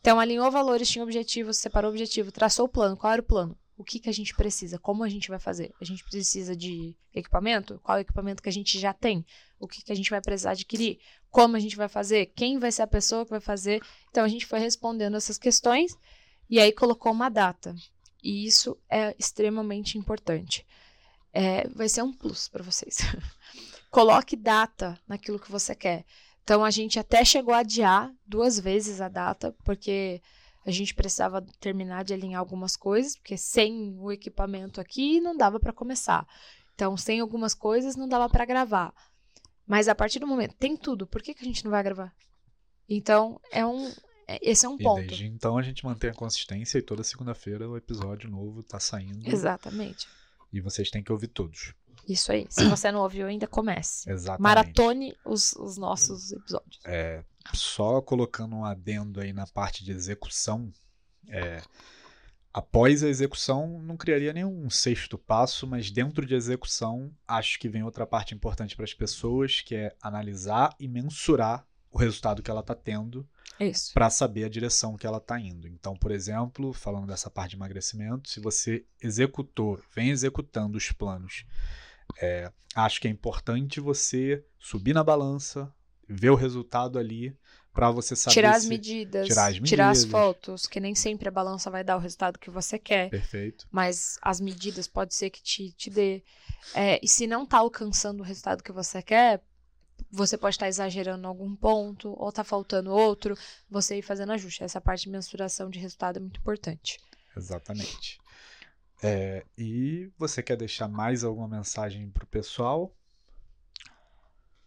Então, 0.00 0.20
alinhou 0.20 0.48
valores, 0.52 0.88
tinha 0.88 1.02
objetivos, 1.02 1.56
separou 1.56 1.90
objetivo, 1.90 2.30
traçou 2.30 2.66
o 2.66 2.68
plano. 2.68 2.96
Qual 2.96 3.12
era 3.12 3.22
o 3.22 3.24
plano? 3.24 3.58
O 3.76 3.82
que, 3.82 3.98
que 3.98 4.08
a 4.08 4.12
gente 4.12 4.34
precisa, 4.34 4.78
como 4.78 5.02
a 5.02 5.08
gente 5.08 5.28
vai 5.28 5.38
fazer. 5.38 5.74
A 5.80 5.84
gente 5.84 6.04
precisa 6.04 6.54
de 6.54 6.96
equipamento? 7.12 7.80
Qual 7.82 7.98
equipamento 7.98 8.42
que 8.42 8.48
a 8.48 8.52
gente 8.52 8.78
já 8.78 8.92
tem? 8.92 9.26
O 9.58 9.66
que, 9.66 9.82
que 9.82 9.92
a 9.92 9.94
gente 9.94 10.10
vai 10.10 10.20
precisar 10.20 10.52
adquirir? 10.52 10.98
Como 11.30 11.56
a 11.56 11.60
gente 11.60 11.76
vai 11.76 11.88
fazer? 11.88 12.26
Quem 12.26 12.58
vai 12.58 12.70
ser 12.70 12.82
a 12.82 12.86
pessoa 12.86 13.24
que 13.24 13.30
vai 13.30 13.40
fazer? 13.40 13.82
Então 14.10 14.24
a 14.24 14.28
gente 14.28 14.46
foi 14.46 14.60
respondendo 14.60 15.16
essas 15.16 15.38
questões 15.38 15.96
e 16.48 16.60
aí 16.60 16.72
colocou 16.72 17.12
uma 17.12 17.28
data. 17.28 17.74
E 18.22 18.46
isso 18.46 18.78
é 18.88 19.14
extremamente 19.18 19.98
importante. 19.98 20.64
É, 21.32 21.68
vai 21.68 21.88
ser 21.88 22.02
um 22.02 22.12
plus 22.12 22.48
para 22.48 22.62
vocês. 22.62 22.98
Coloque 23.90 24.36
data 24.36 24.98
naquilo 25.06 25.38
que 25.38 25.50
você 25.50 25.74
quer. 25.74 26.04
Então 26.44 26.64
a 26.64 26.70
gente 26.70 26.98
até 26.98 27.24
chegou 27.24 27.52
a 27.52 27.58
adiar 27.58 28.12
duas 28.24 28.60
vezes 28.60 29.00
a 29.00 29.08
data, 29.08 29.54
porque 29.64 30.22
a 30.66 30.70
gente 30.70 30.94
precisava 30.94 31.42
terminar 31.60 32.04
de 32.04 32.14
alinhar 32.14 32.40
algumas 32.40 32.76
coisas, 32.76 33.16
porque 33.16 33.36
sem 33.36 33.96
o 33.98 34.10
equipamento 34.10 34.80
aqui 34.80 35.20
não 35.20 35.36
dava 35.36 35.60
para 35.60 35.72
começar. 35.72 36.26
Então, 36.74 36.96
sem 36.96 37.20
algumas 37.20 37.54
coisas 37.54 37.96
não 37.96 38.08
dava 38.08 38.28
para 38.28 38.44
gravar. 38.44 38.92
Mas 39.66 39.88
a 39.88 39.94
partir 39.94 40.18
do 40.18 40.26
momento, 40.26 40.54
tem 40.56 40.76
tudo, 40.76 41.06
por 41.06 41.22
que, 41.22 41.34
que 41.34 41.42
a 41.42 41.46
gente 41.46 41.64
não 41.64 41.70
vai 41.70 41.82
gravar? 41.82 42.14
Então, 42.88 43.40
é 43.50 43.64
um, 43.64 43.90
é, 44.26 44.38
esse 44.42 44.66
é 44.66 44.68
um 44.68 44.76
e 44.78 44.82
ponto. 44.82 45.06
Desde 45.06 45.26
então 45.26 45.56
a 45.56 45.62
gente 45.62 45.84
mantém 45.84 46.10
a 46.10 46.14
consistência 46.14 46.78
e 46.78 46.82
toda 46.82 47.02
segunda-feira 47.02 47.68
o 47.68 47.76
episódio 47.76 48.30
novo 48.30 48.62
tá 48.62 48.80
saindo. 48.80 49.28
Exatamente. 49.28 50.08
E 50.52 50.60
vocês 50.60 50.90
têm 50.90 51.02
que 51.02 51.12
ouvir 51.12 51.28
todos. 51.28 51.74
Isso 52.08 52.32
aí. 52.32 52.46
Se 52.50 52.68
você 52.68 52.92
não 52.92 53.00
ouviu 53.00 53.26
ainda, 53.26 53.46
comece. 53.46 54.10
Exatamente. 54.10 54.42
Maratone 54.42 55.16
os, 55.24 55.52
os 55.52 55.76
nossos 55.78 56.32
episódios. 56.32 56.78
É, 56.84 57.24
só 57.52 58.00
colocando 58.00 58.56
um 58.56 58.64
adendo 58.64 59.20
aí 59.20 59.32
na 59.32 59.46
parte 59.46 59.84
de 59.84 59.92
execução, 59.92 60.72
é, 61.28 61.62
após 62.52 63.02
a 63.02 63.08
execução 63.08 63.80
não 63.80 63.96
criaria 63.96 64.32
nenhum 64.32 64.70
sexto 64.70 65.18
passo, 65.18 65.66
mas 65.66 65.90
dentro 65.90 66.24
de 66.24 66.34
execução 66.34 67.12
acho 67.26 67.58
que 67.58 67.68
vem 67.68 67.82
outra 67.82 68.06
parte 68.06 68.34
importante 68.34 68.76
para 68.76 68.84
as 68.84 68.94
pessoas, 68.94 69.60
que 69.60 69.74
é 69.74 69.94
analisar 70.00 70.74
e 70.78 70.88
mensurar 70.88 71.66
o 71.90 71.98
resultado 71.98 72.42
que 72.42 72.50
ela 72.50 72.60
está 72.60 72.74
tendo 72.74 73.28
para 73.92 74.10
saber 74.10 74.44
a 74.44 74.48
direção 74.48 74.96
que 74.96 75.06
ela 75.06 75.18
está 75.18 75.38
indo. 75.38 75.68
Então, 75.68 75.94
por 75.94 76.10
exemplo, 76.10 76.72
falando 76.72 77.06
dessa 77.06 77.30
parte 77.30 77.50
de 77.50 77.56
emagrecimento, 77.56 78.28
se 78.28 78.40
você 78.40 78.84
executou, 79.00 79.80
vem 79.94 80.10
executando 80.10 80.76
os 80.76 80.90
planos, 80.90 81.44
é, 82.20 82.50
acho 82.74 83.00
que 83.00 83.06
é 83.06 83.10
importante 83.10 83.80
você 83.80 84.44
subir 84.58 84.92
na 84.92 85.04
balança, 85.04 85.72
ver 86.08 86.30
o 86.30 86.34
resultado 86.34 86.98
ali 86.98 87.36
para 87.72 87.90
você 87.90 88.14
saber 88.14 88.34
tirar 88.34 88.54
as, 88.54 88.64
medidas, 88.64 89.26
tirar 89.26 89.46
as 89.46 89.54
medidas, 89.54 89.68
tirar 89.68 89.90
as 89.90 90.04
fotos, 90.04 90.66
que 90.66 90.78
nem 90.78 90.94
sempre 90.94 91.28
a 91.28 91.32
balança 91.32 91.70
vai 91.70 91.82
dar 91.82 91.96
o 91.96 92.00
resultado 92.00 92.38
que 92.38 92.48
você 92.48 92.78
quer. 92.78 93.10
Perfeito. 93.10 93.66
Mas 93.70 94.16
as 94.22 94.40
medidas 94.40 94.86
pode 94.86 95.14
ser 95.14 95.30
que 95.30 95.42
te, 95.42 95.72
te 95.72 95.90
dê. 95.90 96.22
É, 96.72 97.00
e 97.02 97.08
se 97.08 97.26
não 97.26 97.44
tá 97.44 97.58
alcançando 97.58 98.20
o 98.20 98.22
resultado 98.22 98.62
que 98.62 98.70
você 98.70 99.02
quer, 99.02 99.42
você 100.08 100.38
pode 100.38 100.54
estar 100.54 100.66
tá 100.66 100.68
exagerando 100.70 101.24
em 101.24 101.26
algum 101.26 101.54
ponto, 101.56 102.14
ou 102.16 102.30
tá 102.30 102.44
faltando 102.44 102.92
outro, 102.92 103.36
você 103.68 103.98
ir 103.98 104.02
fazendo 104.02 104.32
ajuste. 104.32 104.62
Essa 104.62 104.80
parte 104.80 105.02
de 105.02 105.10
mensuração 105.10 105.68
de 105.68 105.80
resultado 105.80 106.18
é 106.18 106.20
muito 106.20 106.38
importante. 106.38 107.00
Exatamente. 107.36 108.20
É, 109.02 109.44
e 109.58 110.10
você 110.16 110.42
quer 110.42 110.56
deixar 110.56 110.86
mais 110.86 111.24
alguma 111.24 111.48
mensagem 111.48 112.08
pro 112.10 112.26
pessoal? 112.26 112.94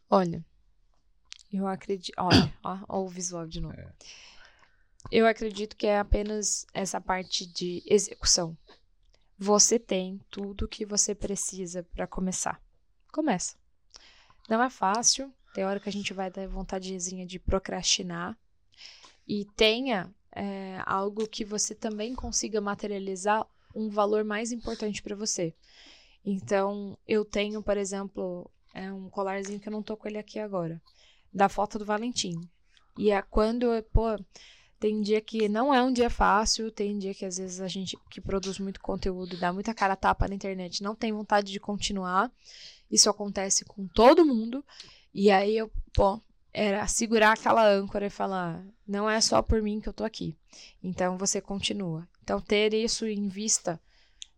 Olha, 0.09 0.45
eu 1.51 1.67
acredito. 1.67 2.13
Olha, 2.17 2.53
ó, 2.63 2.77
ó, 2.87 3.01
o 3.03 3.07
visual 3.07 3.47
de 3.47 3.61
novo. 3.61 3.79
É. 3.79 3.93
Eu 5.11 5.25
acredito 5.25 5.75
que 5.75 5.87
é 5.87 5.99
apenas 5.99 6.65
essa 6.73 6.99
parte 6.99 7.45
de 7.45 7.81
execução. 7.85 8.57
Você 9.37 9.79
tem 9.79 10.19
tudo 10.29 10.67
que 10.67 10.85
você 10.85 11.15
precisa 11.15 11.83
para 11.83 12.07
começar. 12.07 12.61
Começa. 13.11 13.55
Não 14.49 14.61
é 14.61 14.69
fácil. 14.69 15.33
Tem 15.53 15.63
hora 15.63 15.79
que 15.79 15.87
a 15.87 15.91
gente 15.91 16.13
vai 16.13 16.29
dar 16.29 16.47
vontadezinha 16.47 17.25
de 17.25 17.39
procrastinar. 17.39 18.37
E 19.25 19.45
tenha 19.55 20.13
é, 20.35 20.81
algo 20.85 21.27
que 21.27 21.45
você 21.45 21.73
também 21.73 22.13
consiga 22.13 22.59
materializar 22.59 23.47
um 23.73 23.89
valor 23.89 24.23
mais 24.23 24.51
importante 24.51 25.01
para 25.01 25.15
você. 25.15 25.53
Então, 26.25 26.97
eu 27.07 27.23
tenho, 27.23 27.63
por 27.63 27.77
exemplo, 27.77 28.49
é 28.73 28.91
um 28.91 29.09
colarzinho 29.09 29.59
que 29.59 29.69
eu 29.69 29.71
não 29.71 29.83
tô 29.83 29.95
com 29.95 30.07
ele 30.07 30.17
aqui 30.17 30.39
agora 30.39 30.81
da 31.37 31.47
foto 31.47 31.77
do 31.77 31.85
Valentim. 31.85 32.41
E 32.97 33.11
é 33.11 33.21
quando, 33.21 33.67
pô, 33.93 34.17
tem 34.79 35.01
dia 35.01 35.21
que 35.21 35.47
não 35.47 35.73
é 35.73 35.81
um 35.81 35.93
dia 35.93 36.09
fácil, 36.09 36.71
tem 36.71 36.97
dia 36.97 37.13
que 37.13 37.25
às 37.25 37.37
vezes 37.37 37.61
a 37.61 37.67
gente 37.67 37.97
que 38.09 38.19
produz 38.19 38.59
muito 38.59 38.81
conteúdo, 38.81 39.39
dá 39.39 39.53
muita 39.53 39.73
cara 39.73 39.95
tapa 39.95 40.27
na 40.27 40.35
internet, 40.35 40.81
não 40.83 40.95
tem 40.95 41.13
vontade 41.13 41.51
de 41.51 41.59
continuar. 41.59 42.31
Isso 42.89 43.09
acontece 43.09 43.63
com 43.65 43.87
todo 43.87 44.25
mundo. 44.25 44.65
E 45.13 45.29
aí 45.29 45.57
eu, 45.57 45.71
pô, 45.93 46.19
era 46.53 46.87
segurar 46.87 47.33
aquela 47.33 47.67
âncora 47.67 48.07
e 48.07 48.09
falar: 48.09 48.65
não 48.87 49.09
é 49.09 49.21
só 49.21 49.41
por 49.41 49.61
mim 49.61 49.79
que 49.79 49.87
eu 49.87 49.93
tô 49.93 50.03
aqui. 50.03 50.35
Então 50.81 51.17
você 51.17 51.39
continua. 51.39 52.07
Então 52.23 52.41
ter 52.41 52.73
isso 52.73 53.05
em 53.05 53.27
vista 53.27 53.79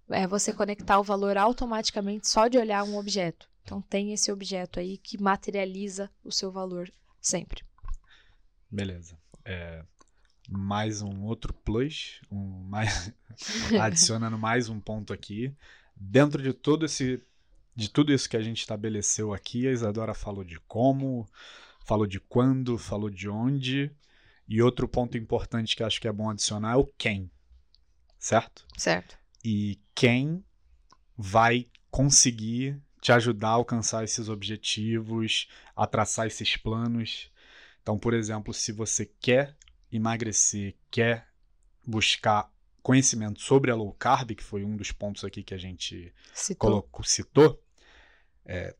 é 0.09 0.27
você 0.27 0.51
conectar 0.51 0.99
o 0.99 1.03
valor 1.03 1.37
automaticamente 1.37 2.27
só 2.27 2.47
de 2.47 2.57
olhar 2.57 2.83
um 2.83 2.97
objeto. 2.97 3.48
Então 3.63 3.81
tem 3.81 4.13
esse 4.13 4.31
objeto 4.31 4.79
aí 4.79 4.97
que 4.97 5.21
materializa 5.21 6.09
o 6.23 6.31
seu 6.31 6.51
valor 6.51 6.91
sempre. 7.21 7.63
Beleza. 8.69 9.17
É, 9.45 9.83
mais 10.49 11.01
um 11.01 11.23
outro 11.23 11.53
plus, 11.53 12.21
um 12.31 12.63
mais 12.63 13.13
adicionando 13.81 14.37
mais 14.37 14.69
um 14.69 14.79
ponto 14.79 15.13
aqui. 15.13 15.55
Dentro 15.95 16.41
de 16.41 16.53
todo 16.53 16.85
esse 16.85 17.21
de 17.75 17.89
tudo 17.89 18.11
isso 18.11 18.29
que 18.29 18.35
a 18.35 18.41
gente 18.41 18.59
estabeleceu 18.59 19.33
aqui, 19.33 19.67
a 19.67 19.71
Isadora 19.71 20.13
falou 20.13 20.43
de 20.43 20.59
como, 20.61 21.25
falou 21.85 22.05
de 22.05 22.19
quando, 22.19 22.77
falou 22.77 23.09
de 23.09 23.29
onde, 23.29 23.89
e 24.47 24.61
outro 24.61 24.87
ponto 24.87 25.17
importante 25.17 25.75
que 25.75 25.83
acho 25.83 26.01
que 26.01 26.07
é 26.07 26.11
bom 26.11 26.29
adicionar 26.29 26.73
é 26.73 26.75
o 26.75 26.85
quem. 26.85 27.31
Certo? 28.17 28.65
Certo. 28.77 29.17
E 29.45 29.79
quem 29.95 30.43
vai 31.17 31.67
conseguir 31.89 32.81
te 33.01 33.11
ajudar 33.11 33.49
a 33.49 33.53
alcançar 33.53 34.03
esses 34.03 34.29
objetivos, 34.29 35.47
a 35.75 35.87
traçar 35.87 36.27
esses 36.27 36.57
planos. 36.57 37.31
Então, 37.81 37.97
por 37.97 38.13
exemplo, 38.13 38.53
se 38.53 38.71
você 38.71 39.05
quer 39.19 39.55
emagrecer, 39.91 40.75
quer 40.91 41.27
buscar 41.85 42.51
conhecimento 42.83 43.41
sobre 43.41 43.71
a 43.71 43.75
low 43.75 43.93
carb, 43.93 44.31
que 44.31 44.43
foi 44.43 44.63
um 44.63 44.75
dos 44.75 44.91
pontos 44.91 45.23
aqui 45.23 45.43
que 45.43 45.53
a 45.53 45.57
gente 45.57 46.13
citou, 46.33 46.69
colocou, 46.69 47.03
citou 47.03 47.61
é, 48.45 48.75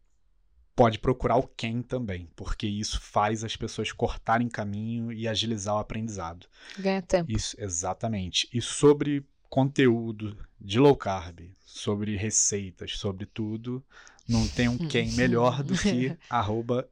pode 0.75 0.97
procurar 0.97 1.35
o 1.35 1.47
quem 1.47 1.81
também, 1.81 2.27
porque 2.35 2.65
isso 2.65 2.99
faz 3.01 3.43
as 3.43 3.55
pessoas 3.55 3.91
cortarem 3.91 4.47
caminho 4.47 5.11
e 5.11 5.27
agilizar 5.27 5.75
o 5.75 5.79
aprendizado. 5.79 6.47
Ganha 6.77 7.01
tempo. 7.01 7.29
Isso, 7.29 7.55
exatamente. 7.59 8.49
E 8.53 8.61
sobre 8.61 9.25
conteúdo 9.49 10.37
de 10.59 10.79
low 10.79 10.95
carb, 10.95 11.51
sobre 11.65 12.15
receitas, 12.15 12.97
sobre 12.97 13.25
tudo, 13.25 13.83
não 14.29 14.47
tem 14.47 14.67
um 14.67 14.77
quem 14.77 15.11
melhor 15.13 15.63
do 15.63 15.75
que 15.75 16.15
arroba 16.29 16.87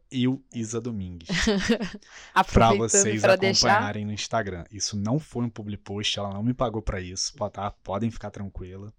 Domingues. 0.81 1.29
para 2.51 2.73
vocês 2.73 3.21
pra 3.21 3.33
acompanharem 3.33 4.05
deixar... 4.05 4.07
no 4.07 4.11
Instagram. 4.11 4.63
Isso 4.71 4.97
não 4.97 5.19
foi 5.19 5.45
um 5.45 5.49
public 5.49 5.83
post, 5.83 6.17
ela 6.17 6.33
não 6.33 6.41
me 6.41 6.53
pagou 6.53 6.81
para 6.81 6.99
isso, 6.99 7.33
tá? 7.51 7.69
Podem 7.69 8.09
ficar 8.09 8.31
tranquila. 8.31 8.91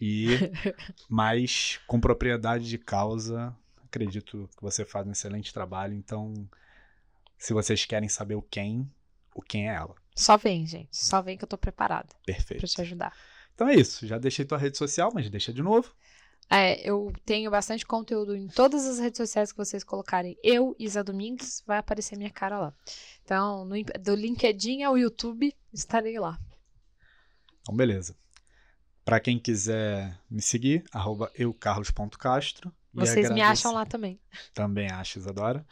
E 0.00 0.28
mas 1.08 1.80
com 1.88 2.00
propriedade 2.00 2.68
de 2.68 2.78
causa, 2.78 3.54
acredito 3.84 4.48
que 4.56 4.62
você 4.62 4.84
faz 4.84 5.06
um 5.06 5.12
excelente 5.12 5.52
trabalho, 5.52 5.94
então 5.94 6.32
se 7.36 7.52
vocês 7.52 7.84
querem 7.84 8.08
saber 8.08 8.36
o 8.36 8.42
quem, 8.42 8.88
o 9.34 9.42
quem 9.42 9.68
é 9.68 9.74
ela. 9.74 9.96
Só 10.14 10.36
vem, 10.36 10.66
gente. 10.66 10.96
Só 10.96 11.20
vem 11.20 11.36
que 11.36 11.44
eu 11.44 11.48
tô 11.48 11.58
preparada. 11.58 12.08
Perfeito. 12.24 12.60
Pra 12.60 12.68
te 12.68 12.80
ajudar. 12.82 13.16
Então 13.54 13.68
é 13.68 13.74
isso. 13.74 14.06
Já 14.06 14.18
deixei 14.18 14.44
tua 14.44 14.58
rede 14.58 14.76
social, 14.78 15.10
mas 15.14 15.28
deixa 15.28 15.52
de 15.52 15.62
novo. 15.62 15.92
É, 16.52 16.80
eu 16.88 17.12
tenho 17.24 17.48
bastante 17.48 17.86
conteúdo 17.86 18.34
em 18.34 18.48
todas 18.48 18.84
as 18.84 18.98
redes 18.98 19.18
sociais 19.18 19.52
que 19.52 19.58
vocês 19.58 19.84
colocarem. 19.84 20.36
Eu, 20.42 20.74
Isa 20.78 21.04
Domingues, 21.04 21.62
vai 21.64 21.78
aparecer 21.78 22.16
minha 22.16 22.30
cara 22.30 22.58
lá. 22.58 22.74
Então, 23.22 23.64
no, 23.64 23.74
do 24.00 24.14
LinkedIn 24.16 24.82
ao 24.82 24.98
YouTube, 24.98 25.54
estarei 25.72 26.18
lá. 26.18 26.36
Então, 27.62 27.76
beleza. 27.76 28.16
Para 29.04 29.20
quem 29.20 29.38
quiser 29.38 30.18
me 30.28 30.42
seguir, 30.42 30.84
arroba 30.92 31.30
eucarlos.castro. 31.36 32.72
Vocês 32.92 33.30
me 33.30 33.40
acham 33.40 33.72
lá 33.72 33.86
também. 33.86 34.20
Também 34.52 34.90
acho, 34.90 35.20
Isadora. 35.20 35.64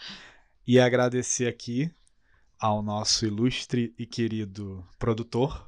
E 0.64 0.78
agradecer 0.78 1.48
aqui 1.48 1.92
ao 2.58 2.82
nosso 2.82 3.26
ilustre 3.26 3.94
e 3.98 4.06
querido 4.06 4.86
produtor. 4.98 5.67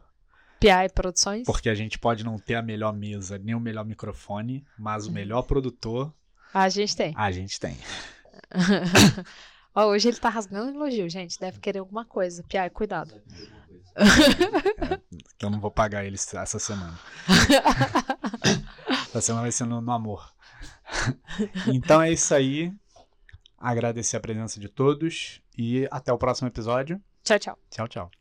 PI 0.60 0.90
Produções. 0.94 1.46
Porque 1.46 1.70
a 1.70 1.74
gente 1.74 1.98
pode 1.98 2.22
não 2.22 2.38
ter 2.38 2.54
a 2.54 2.62
melhor 2.62 2.92
mesa, 2.92 3.38
nem 3.38 3.54
o 3.54 3.60
melhor 3.60 3.84
microfone, 3.84 4.64
mas 4.78 5.06
o 5.06 5.12
melhor 5.12 5.42
produtor. 5.42 6.12
A 6.52 6.68
gente 6.68 6.94
tem. 6.94 7.14
A 7.16 7.30
gente 7.32 7.58
tem. 7.58 7.76
Ó, 9.74 9.86
hoje 9.86 10.08
ele 10.08 10.18
tá 10.18 10.28
rasgando 10.28 10.70
elogio, 10.70 11.08
gente. 11.08 11.38
Deve 11.38 11.58
querer 11.58 11.78
alguma 11.78 12.04
coisa. 12.04 12.42
PI, 12.42 12.70
cuidado. 12.70 13.14
É, 13.96 15.00
eu 15.40 15.50
não 15.50 15.60
vou 15.60 15.70
pagar 15.70 16.04
eles 16.04 16.32
essa 16.34 16.58
semana. 16.58 16.98
essa 19.08 19.20
semana 19.20 19.42
vai 19.42 19.52
ser 19.52 19.64
no, 19.64 19.80
no 19.80 19.92
amor. 19.92 20.32
então 21.66 22.02
é 22.02 22.12
isso 22.12 22.34
aí. 22.34 22.72
Agradecer 23.56 24.16
a 24.16 24.20
presença 24.20 24.58
de 24.58 24.68
todos 24.68 25.40
e 25.56 25.86
até 25.90 26.12
o 26.12 26.18
próximo 26.18 26.48
episódio. 26.48 27.00
Tchau, 27.22 27.38
tchau. 27.38 27.58
Tchau, 27.70 27.88
tchau. 27.88 28.19